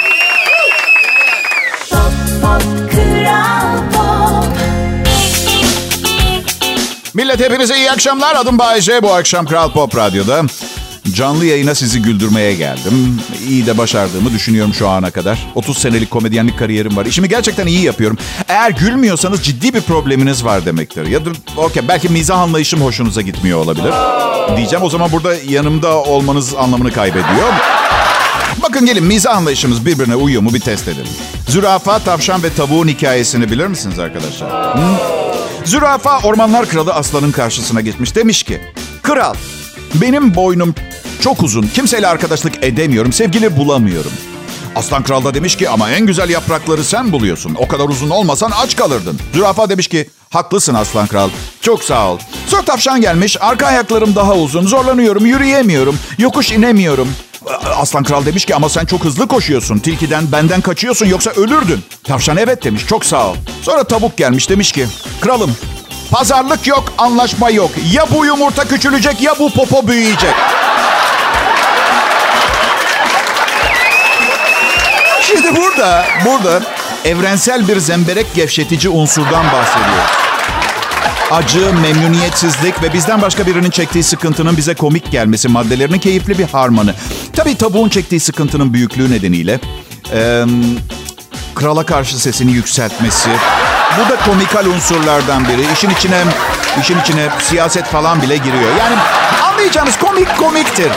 Millet 7.14 7.40
hepinize 7.40 7.78
iyi 7.78 7.92
akşamlar. 7.92 8.36
Adım 8.36 8.60
Bay 8.60 8.82
J. 8.82 9.04
Bu 9.04 9.14
akşam 9.14 9.46
Kral 9.46 9.72
Pop 9.72 9.96
Radyo'da. 9.98 10.44
Canlı 11.14 11.46
yayına 11.46 11.76
sizi 11.76 12.02
güldürmeye 12.02 12.54
geldim. 12.56 13.22
İyi 13.50 13.66
de 13.66 13.78
başardığımı 13.78 14.34
düşünüyorum 14.34 14.74
şu 14.74 14.90
ana 14.90 15.12
kadar. 15.12 15.48
30 15.56 15.78
senelik 15.78 16.12
komedyenlik 16.12 16.60
kariyerim 16.60 16.98
var. 16.98 17.06
İşimi 17.06 17.30
gerçekten 17.30 17.68
iyi 17.68 17.82
yapıyorum. 17.82 18.18
Eğer 18.48 18.72
gülmüyorsanız 18.72 19.44
ciddi 19.44 19.74
bir 19.74 19.82
probleminiz 19.82 20.46
var 20.46 20.66
demektir. 20.66 21.08
Ya 21.08 21.26
da 21.26 21.30
okey 21.58 21.88
belki 21.88 22.10
mizah 22.10 22.40
anlayışım 22.40 22.82
hoşunuza 22.82 23.22
gitmiyor 23.22 23.60
olabilir. 23.60 23.94
Diyeceğim 24.58 24.86
o 24.86 24.90
zaman 24.90 25.12
burada 25.12 25.36
yanımda 25.50 26.04
olmanız 26.04 26.56
anlamını 26.56 26.92
kaybediyor. 26.94 27.54
Bakın 28.62 28.86
gelin 28.86 29.04
mizah 29.04 29.38
anlayışımız 29.38 29.86
birbirine 29.86 30.16
uyuyor 30.16 30.42
mu 30.42 30.54
bir 30.54 30.60
test 30.60 30.88
edelim. 30.88 31.08
Zürafa, 31.48 32.00
tavşan 32.00 32.44
ve 32.44 32.54
tavuğun 32.54 32.88
hikayesini 32.88 33.52
bilir 33.52 33.68
misiniz 33.68 34.00
arkadaşlar? 34.00 34.78
Hı? 34.78 34.82
Zürafa 35.66 36.20
ormanlar 36.20 36.66
kralı 36.66 36.94
aslanın 36.94 37.32
karşısına 37.32 37.82
geçmiş. 37.82 38.16
Demiş 38.16 38.44
ki, 38.44 38.62
kral 39.04 39.34
benim 40.02 40.36
boynum 40.36 40.76
çok 41.22 41.44
uzun. 41.44 41.68
Kimseyle 41.68 42.08
arkadaşlık 42.08 42.64
edemiyorum. 42.64 43.14
Sevgili 43.14 43.58
bulamıyorum. 43.58 44.12
Aslan 44.76 45.04
Kral 45.04 45.24
da 45.24 45.34
demiş 45.34 45.56
ki 45.56 45.70
ama 45.70 45.90
en 45.90 46.06
güzel 46.06 46.30
yaprakları 46.30 46.84
sen 46.84 47.12
buluyorsun. 47.12 47.56
O 47.60 47.68
kadar 47.68 47.90
uzun 47.90 48.10
olmasan 48.10 48.52
aç 48.52 48.76
kalırdın. 48.76 49.20
Zürafa 49.34 49.70
demiş 49.70 49.88
ki 49.88 50.10
haklısın 50.30 50.74
Aslan 50.74 51.08
Kral. 51.08 51.30
Çok 51.62 51.84
sağ 51.84 52.12
ol. 52.12 52.20
Sonra 52.48 52.62
tavşan 52.62 53.02
gelmiş. 53.02 53.38
Arka 53.40 53.66
ayaklarım 53.66 54.16
daha 54.16 54.36
uzun. 54.36 54.68
Zorlanıyorum. 54.68 55.26
Yürüyemiyorum. 55.26 56.00
Yokuş 56.18 56.52
inemiyorum. 56.52 57.10
Aslan 57.78 58.04
Kral 58.04 58.26
demiş 58.26 58.46
ki 58.46 58.56
ama 58.56 58.70
sen 58.70 58.86
çok 58.86 59.04
hızlı 59.04 59.28
koşuyorsun. 59.28 59.80
Tilkiden 59.80 60.32
benden 60.32 60.62
kaçıyorsun 60.62 61.06
yoksa 61.06 61.32
ölürdün. 61.32 61.80
Tavşan 62.04 62.38
evet 62.38 62.64
demiş. 62.64 62.86
Çok 62.88 63.06
sağ 63.06 63.28
ol. 63.28 63.36
Sonra 63.62 63.84
tavuk 63.84 64.18
gelmiş 64.18 64.50
demiş 64.50 64.72
ki 64.72 64.86
kralım 65.22 65.56
pazarlık 66.12 66.68
yok 66.68 66.94
anlaşma 66.98 67.50
yok. 67.50 67.72
Ya 67.94 68.06
bu 68.16 68.26
yumurta 68.26 68.66
küçülecek 68.68 69.22
ya 69.22 69.34
bu 69.40 69.50
popo 69.50 69.88
büyüyecek. 69.88 70.34
Şimdi 75.48 75.60
burada, 75.60 76.06
burada 76.26 76.62
evrensel 77.06 77.68
bir 77.68 77.78
zemberek 77.78 78.26
gevşetici 78.36 78.90
unsurdan 78.90 79.46
bahsediyor. 79.46 80.06
Acı, 81.32 81.74
memnuniyetsizlik 81.82 82.84
ve 82.84 82.94
bizden 82.94 83.22
başka 83.22 83.46
birinin 83.48 83.70
çektiği 83.70 84.04
sıkıntının 84.04 84.58
bize 84.58 84.76
komik 84.76 85.12
gelmesi 85.12 85.48
maddelerinin 85.48 86.00
keyifli 86.00 86.38
bir 86.38 86.44
harmanı. 86.46 86.94
Tabii 87.36 87.56
tavuğun 87.58 87.90
çektiği 87.90 88.20
sıkıntının 88.20 88.74
büyüklüğü 88.74 89.12
nedeniyle 89.12 89.60
e, 90.14 90.46
krala 91.56 91.86
karşı 91.86 92.20
sesini 92.20 92.52
yükseltmesi. 92.52 93.30
Bu 93.98 94.10
da 94.10 94.16
komikal 94.26 94.66
unsurlardan 94.66 95.48
biri. 95.48 95.74
İşin 95.74 95.90
içine 95.90 96.24
işin 96.82 97.00
içine 97.00 97.30
siyaset 97.40 97.86
falan 97.86 98.22
bile 98.22 98.38
giriyor. 98.38 98.76
Yani 98.80 98.96
anlayacağınız 99.44 100.00
komik 100.00 100.38
komiktir. 100.38 100.92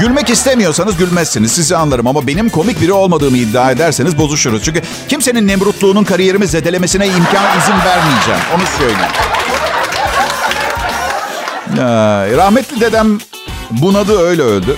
Gülmek 0.00 0.30
istemiyorsanız 0.30 0.96
gülmezsiniz. 0.96 1.52
Sizi 1.52 1.76
anlarım 1.76 2.06
ama 2.06 2.26
benim 2.26 2.50
komik 2.50 2.80
biri 2.80 2.92
olmadığımı 2.92 3.36
iddia 3.36 3.70
ederseniz 3.70 4.18
bozuşuruz. 4.18 4.62
Çünkü 4.62 4.82
kimsenin 5.08 5.48
nemrutluğunun 5.48 6.04
kariyerimi 6.04 6.46
zedelemesine 6.46 7.06
imkan 7.06 7.58
izin 7.58 7.78
vermeyeceğim. 7.86 8.40
Onu 8.54 8.62
söyleyeyim. 8.78 9.12
Rahmetli 12.36 12.80
dedem 12.80 13.18
bunadı 13.70 14.18
öyle 14.18 14.42
öldü. 14.42 14.76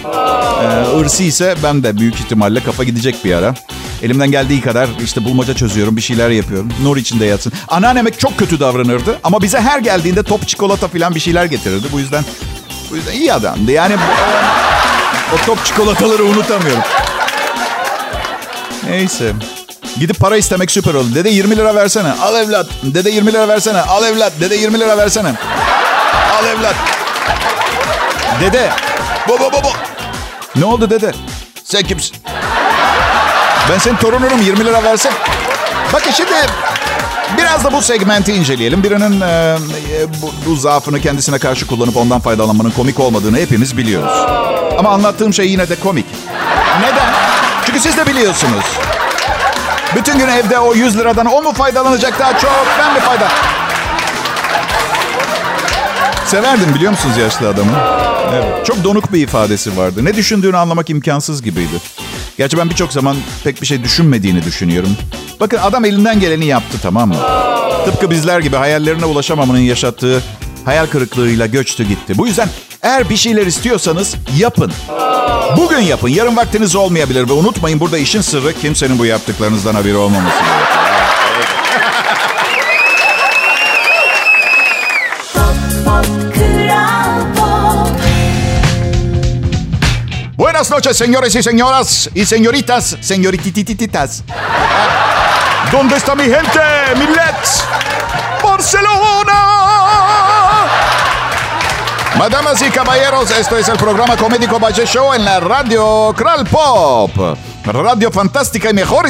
Ee, 0.62 1.00
ırsi 1.00 1.24
ise 1.24 1.54
ben 1.62 1.82
de 1.82 1.98
büyük 1.98 2.14
ihtimalle 2.14 2.62
kafa 2.62 2.84
gidecek 2.84 3.24
bir 3.24 3.34
ara. 3.34 3.54
Elimden 4.02 4.30
geldiği 4.30 4.60
kadar 4.60 4.88
işte 5.04 5.24
bulmaca 5.24 5.54
çözüyorum, 5.54 5.96
bir 5.96 6.02
şeyler 6.02 6.30
yapıyorum. 6.30 6.72
Nur 6.82 6.96
içinde 6.96 7.26
yatsın. 7.26 7.52
Anneannem 7.68 8.06
çok 8.18 8.38
kötü 8.38 8.60
davranırdı 8.60 9.18
ama 9.24 9.42
bize 9.42 9.60
her 9.60 9.78
geldiğinde 9.78 10.22
top 10.22 10.48
çikolata 10.48 10.88
falan 10.88 11.14
bir 11.14 11.20
şeyler 11.20 11.44
getirirdi. 11.44 11.86
Bu 11.92 12.00
yüzden 12.00 12.24
bu 12.90 12.96
yüzden 12.96 13.12
iyi 13.12 13.32
adamdı. 13.32 13.72
Yani 13.72 13.96
o 15.34 15.46
top 15.46 15.64
çikolataları 15.64 16.24
unutamıyorum. 16.24 16.82
Neyse. 18.90 19.32
Gidip 20.00 20.20
para 20.20 20.36
istemek 20.36 20.70
süper 20.70 20.94
oldu. 20.94 21.14
Dede 21.14 21.28
20 21.28 21.56
lira 21.56 21.74
versene. 21.74 22.12
Al 22.22 22.34
evlat. 22.34 22.66
Dede 22.82 23.10
20 23.10 23.32
lira 23.32 23.48
versene. 23.48 23.80
Al 23.80 24.04
evlat. 24.04 24.32
Dede 24.40 24.54
20 24.54 24.80
lira 24.80 24.98
versene. 24.98 25.28
Al 26.38 26.44
evlat. 26.44 26.74
Dede. 28.40 28.70
Baba 29.28 29.52
baba. 29.52 29.68
Ne 30.56 30.64
oldu 30.64 30.90
dede? 30.90 31.12
Sen 31.64 31.82
kimsin? 31.82 32.16
Ben 33.70 33.78
senin 33.78 33.96
torununum 33.96 34.42
20 34.42 34.64
lira 34.64 34.82
versen. 34.82 35.12
Bakın 35.92 36.10
şimdi 36.10 36.32
biraz 37.38 37.64
da 37.64 37.72
bu 37.72 37.82
segmenti 37.82 38.32
inceleyelim. 38.32 38.82
Birinin 38.82 39.20
e, 39.20 39.56
bu, 40.22 40.32
bu 40.46 40.56
zaafını 40.56 41.00
kendisine 41.00 41.38
karşı 41.38 41.66
kullanıp 41.66 41.96
ondan 41.96 42.20
faydalanmanın 42.20 42.70
komik 42.70 43.00
olmadığını 43.00 43.36
hepimiz 43.36 43.76
biliyoruz. 43.76 44.26
Ama 44.78 44.90
anlattığım 44.90 45.34
şey 45.34 45.50
yine 45.50 45.68
de 45.68 45.76
komik. 45.80 46.06
Neden? 46.80 47.12
Çünkü 47.66 47.80
siz 47.80 47.96
de 47.96 48.06
biliyorsunuz. 48.06 48.64
Bütün 49.96 50.18
gün 50.18 50.28
evde 50.28 50.58
o 50.58 50.74
100 50.74 50.98
liradan 50.98 51.26
o 51.26 51.42
mu 51.42 51.52
faydalanacak 51.52 52.18
daha 52.18 52.38
çok 52.38 52.66
ben 52.78 52.94
mi 52.94 53.00
fayda? 53.00 53.28
Severdim 56.26 56.74
biliyor 56.74 56.90
musunuz 56.90 57.16
yaşlı 57.16 57.48
adamı? 57.48 57.72
Evet. 58.34 58.66
Çok 58.66 58.84
donuk 58.84 59.12
bir 59.12 59.20
ifadesi 59.22 59.76
vardı. 59.76 60.04
Ne 60.04 60.14
düşündüğünü 60.14 60.56
anlamak 60.56 60.90
imkansız 60.90 61.42
gibiydi. 61.42 61.80
Gerçi 62.38 62.58
ben 62.58 62.70
birçok 62.70 62.92
zaman 62.92 63.16
pek 63.44 63.62
bir 63.62 63.66
şey 63.66 63.84
düşünmediğini 63.84 64.44
düşünüyorum. 64.44 64.96
Bakın 65.40 65.58
adam 65.58 65.84
elinden 65.84 66.20
geleni 66.20 66.46
yaptı 66.46 66.78
tamam 66.82 67.08
mı? 67.08 67.16
Tıpkı 67.84 68.10
bizler 68.10 68.40
gibi 68.40 68.56
hayallerine 68.56 69.04
ulaşamamanın 69.04 69.58
yaşattığı 69.58 70.22
hayal 70.64 70.86
kırıklığıyla 70.86 71.46
göçtü 71.46 71.84
gitti. 71.84 72.18
Bu 72.18 72.26
yüzden 72.26 72.48
eğer 72.86 73.08
bir 73.08 73.16
şeyler 73.16 73.46
istiyorsanız 73.46 74.14
yapın. 74.38 74.72
Bugün 75.56 75.78
yapın. 75.78 76.08
Yarın 76.08 76.36
vaktiniz 76.36 76.76
olmayabilir 76.76 77.28
ve 77.28 77.32
unutmayın 77.32 77.80
burada 77.80 77.98
işin 77.98 78.20
sırrı 78.20 78.52
kimsenin 78.52 78.98
bu 78.98 79.06
yaptıklarınızdan 79.06 79.74
haberi 79.74 79.96
olmaması. 79.96 80.36
Buenas 90.38 90.70
noches, 90.70 91.00
señores 91.00 91.34
y 91.34 91.42
señoras 91.42 92.08
y 92.14 92.24
señoritas, 92.24 92.96
señorititititas. 93.00 94.22
¿Dónde 95.72 95.96
está 95.96 96.14
mi 96.14 96.24
gente, 96.24 96.60
millet? 96.98 97.64
Barcelona. 98.42 99.05
Madamas 102.18 102.62
y 102.62 102.70
caballeros, 102.70 103.30
esto 103.30 103.58
es 103.58 103.68
el 103.68 103.76
programa 103.76 104.16
Comédico 104.16 104.58
Valle 104.58 104.86
Show 104.86 105.12
en 105.12 105.24
la 105.24 105.38
radio 105.38 106.14
Kral 106.16 106.46
Pop. 106.46 107.10
Radyo 107.66 108.10
fantastika 108.10 108.72
mejor. 108.72 109.04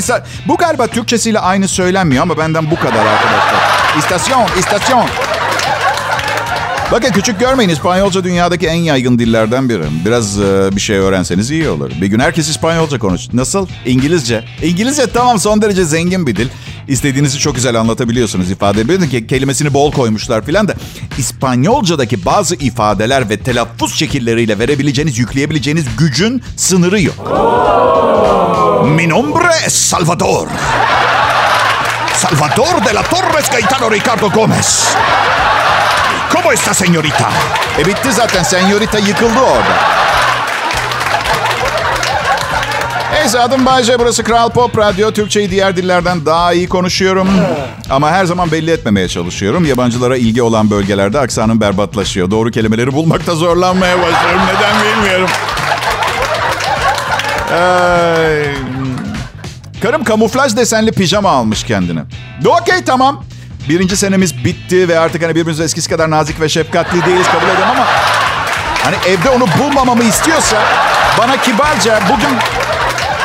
Bu 0.46 0.56
galiba 0.56 0.86
Türkçesiyle 0.86 1.38
aynı 1.38 1.68
söylenmiyor 1.68 2.22
ama 2.22 2.38
benden 2.38 2.70
bu 2.70 2.76
kadar 2.76 3.06
arkadaşlar. 3.06 3.98
İstasyon, 3.98 4.46
istasyon. 4.58 5.06
Bakın 6.92 7.12
küçük 7.12 7.40
görmeyin 7.40 7.70
İspanyolca 7.70 8.24
dünyadaki 8.24 8.66
en 8.66 8.74
yaygın 8.74 9.18
dillerden 9.18 9.68
biri. 9.68 9.82
Biraz 10.04 10.40
e, 10.40 10.68
bir 10.76 10.80
şey 10.80 10.96
öğrenseniz 10.96 11.50
iyi 11.50 11.68
olur. 11.68 11.90
Bir 12.00 12.06
gün 12.06 12.20
herkes 12.20 12.48
İspanyolca 12.48 12.98
konuş. 12.98 13.32
Nasıl? 13.32 13.66
İngilizce. 13.86 14.44
İngilizce 14.62 15.06
tamam 15.06 15.38
son 15.38 15.62
derece 15.62 15.84
zengin 15.84 16.26
bir 16.26 16.36
dil. 16.36 16.48
İstediğinizi 16.88 17.38
çok 17.38 17.54
güzel 17.54 17.80
anlatabiliyorsunuz 17.80 18.50
ifade 18.50 18.80
edebiliyorsunuz 18.80 19.10
ki 19.10 19.26
kelimesini 19.26 19.74
bol 19.74 19.92
koymuşlar 19.92 20.44
filan 20.44 20.68
da 20.68 20.74
İspanyolcadaki 21.18 22.24
bazı 22.24 22.54
ifadeler 22.54 23.30
ve 23.30 23.36
telaffuz 23.36 23.94
şekilleriyle 23.94 24.58
verebileceğiniz, 24.58 25.18
yükleyebileceğiniz 25.18 25.84
gücün 25.98 26.42
sınırı 26.56 27.00
yok. 27.00 27.18
Mi 28.86 29.08
nombre 29.08 29.48
es 29.66 29.74
Salvador. 29.74 30.46
Salvador 32.14 32.84
de 32.84 32.94
la 32.94 33.02
Torres 33.02 33.50
Gaetano 33.50 33.90
Ricardo 33.90 34.30
Gomez. 34.30 34.96
¿Cómo 36.32 36.52
está 36.52 36.74
señorita? 36.74 37.28
E 37.78 37.86
bitti 37.86 38.12
zaten. 38.12 38.42
Señorita 38.42 38.98
yıkıldı 38.98 39.40
orada. 39.40 39.74
Neyse 43.26 43.40
adım 43.40 43.66
Bayce. 43.66 43.98
Burası 43.98 44.24
Kral 44.24 44.50
Pop 44.50 44.78
Radyo. 44.78 45.10
Türkçeyi 45.10 45.50
diğer 45.50 45.76
dillerden 45.76 46.26
daha 46.26 46.52
iyi 46.52 46.68
konuşuyorum. 46.68 47.28
Ama 47.90 48.10
her 48.10 48.24
zaman 48.24 48.52
belli 48.52 48.70
etmemeye 48.70 49.08
çalışıyorum. 49.08 49.64
Yabancılara 49.64 50.16
ilgi 50.16 50.42
olan 50.42 50.70
bölgelerde 50.70 51.18
aksanım 51.20 51.60
berbatlaşıyor. 51.60 52.30
Doğru 52.30 52.50
kelimeleri 52.50 52.92
bulmakta 52.92 53.34
zorlanmaya 53.34 53.96
başlıyorum. 53.98 54.40
Neden 54.46 54.74
bilmiyorum. 54.82 55.28
Ee, 57.52 58.54
karım 59.82 60.04
kamuflaj 60.04 60.56
desenli 60.56 60.92
pijama 60.92 61.30
almış 61.30 61.64
kendine. 61.64 62.00
Okey 62.46 62.84
tamam. 62.86 63.24
Birinci 63.68 63.96
senemiz 63.96 64.44
bitti 64.44 64.88
ve 64.88 64.98
artık 64.98 65.22
hani 65.22 65.30
birbirimize 65.34 65.64
eskisi 65.64 65.90
kadar 65.90 66.10
nazik 66.10 66.40
ve 66.40 66.48
şefkatli 66.48 67.06
değiliz 67.06 67.26
kabul 67.26 67.46
ediyorum 67.46 67.70
ama 67.70 67.86
hani 68.84 68.96
evde 69.06 69.30
onu 69.30 69.46
bulmamamı 69.58 70.04
istiyorsa 70.04 70.62
bana 71.18 71.36
kibarca 71.36 72.00
bugün 72.10 72.38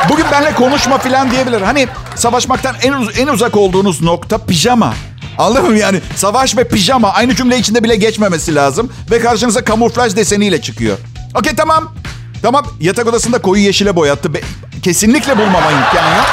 bugün 0.08 0.26
benimle 0.32 0.54
konuşma 0.54 0.98
falan 0.98 1.30
diyebilir. 1.30 1.62
Hani 1.62 1.88
savaşmaktan 2.16 2.74
en, 2.82 2.92
uz- 2.92 3.18
en 3.18 3.26
uzak 3.26 3.56
olduğunuz 3.56 4.02
nokta 4.02 4.38
pijama. 4.38 4.94
Anladın 5.38 5.70
mı 5.70 5.78
yani? 5.78 6.00
Savaş 6.16 6.56
ve 6.56 6.68
pijama 6.68 7.12
aynı 7.12 7.34
cümle 7.34 7.58
içinde 7.58 7.84
bile 7.84 7.96
geçmemesi 7.96 8.54
lazım. 8.54 8.92
Ve 9.10 9.20
karşınıza 9.20 9.64
kamuflaj 9.64 10.16
deseniyle 10.16 10.60
çıkıyor. 10.60 10.98
Okey 11.34 11.54
tamam. 11.56 11.94
Tamam 12.42 12.66
yatak 12.80 13.06
odasında 13.06 13.42
koyu 13.42 13.62
yeşile 13.62 13.96
boyattı. 13.96 14.34
Be- 14.34 14.40
kesinlikle 14.82 15.38
bulmama 15.38 15.70
imkanı 15.72 16.16
yok. 16.16 16.26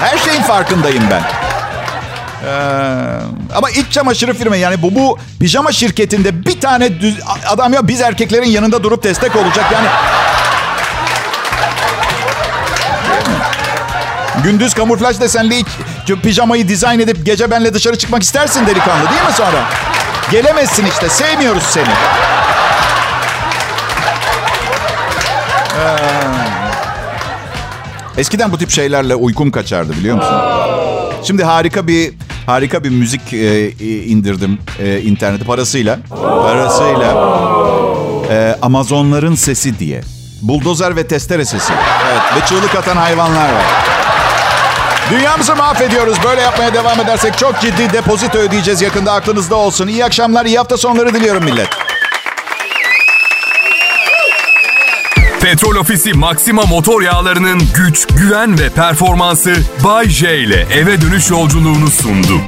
Her 0.00 0.18
şeyin 0.18 0.42
farkındayım 0.42 1.04
ben. 1.10 1.22
Ee, 2.46 2.50
ama 3.54 3.70
iç 3.70 3.86
çamaşırı 3.92 4.34
firma 4.34 4.56
yani 4.56 4.82
bu 4.82 4.94
bu 4.94 5.18
pijama 5.40 5.72
şirketinde 5.72 6.46
bir 6.46 6.60
tane 6.60 7.00
düz, 7.00 7.18
adam 7.46 7.72
ya 7.72 7.88
biz 7.88 8.00
erkeklerin 8.00 8.46
yanında 8.50 8.82
durup 8.82 9.02
destek 9.02 9.36
olacak 9.36 9.64
yani. 9.72 9.86
Gündüz 14.44 14.74
kamuflaj 14.74 15.20
desenli 15.20 15.64
pijamayı 16.22 16.68
dizayn 16.68 17.00
edip 17.00 17.26
gece 17.26 17.50
benle 17.50 17.74
dışarı 17.74 17.98
çıkmak 17.98 18.22
istersin 18.22 18.66
delikanlı 18.66 19.10
değil 19.10 19.22
mi 19.22 19.32
sonra? 19.36 19.64
Gelemezsin 20.30 20.86
işte 20.86 21.08
sevmiyoruz 21.08 21.62
seni. 21.62 21.88
Ee, 25.78 25.90
eskiden 28.20 28.52
bu 28.52 28.58
tip 28.58 28.70
şeylerle 28.70 29.14
uykum 29.14 29.50
kaçardı 29.50 29.92
biliyor 29.92 30.16
musun? 30.16 30.36
Şimdi 31.22 31.44
harika 31.44 31.86
bir 31.86 32.12
harika 32.46 32.84
bir 32.84 32.90
müzik 32.90 33.32
e, 33.32 33.70
indirdim 33.86 34.58
e, 34.82 35.00
internete 35.00 35.44
parasıyla. 35.44 35.98
Parasıyla. 36.22 37.12
E, 38.30 38.56
Amazonların 38.62 39.34
sesi 39.34 39.78
diye. 39.78 40.00
Buldozer 40.42 40.96
ve 40.96 41.06
testere 41.06 41.44
sesi. 41.44 41.72
Evet 42.12 42.22
ve 42.36 42.46
çığlık 42.46 42.74
atan 42.74 42.96
hayvanlar 42.96 43.52
var. 43.52 43.95
Dünyamızı 45.10 45.56
mahvediyoruz. 45.56 46.18
Böyle 46.24 46.40
yapmaya 46.40 46.74
devam 46.74 47.00
edersek 47.00 47.38
çok 47.38 47.60
ciddi 47.60 47.92
depozito 47.92 48.38
ödeyeceğiz 48.38 48.82
yakında 48.82 49.12
aklınızda 49.12 49.54
olsun. 49.54 49.88
İyi 49.88 50.04
akşamlar, 50.04 50.46
iyi 50.46 50.58
hafta 50.58 50.76
sonları 50.76 51.14
diliyorum 51.14 51.44
millet. 51.44 51.68
Petrol 55.40 55.76
Ofisi 55.76 56.12
Maxima 56.14 56.62
motor 56.62 57.02
yağlarının 57.02 57.62
güç, 57.74 58.06
güven 58.06 58.58
ve 58.58 58.70
performansı 58.70 59.54
Bay 59.84 60.08
J 60.08 60.38
ile 60.38 60.66
eve 60.74 61.00
dönüş 61.00 61.30
yolculuğunu 61.30 61.90
sundu. 61.90 62.40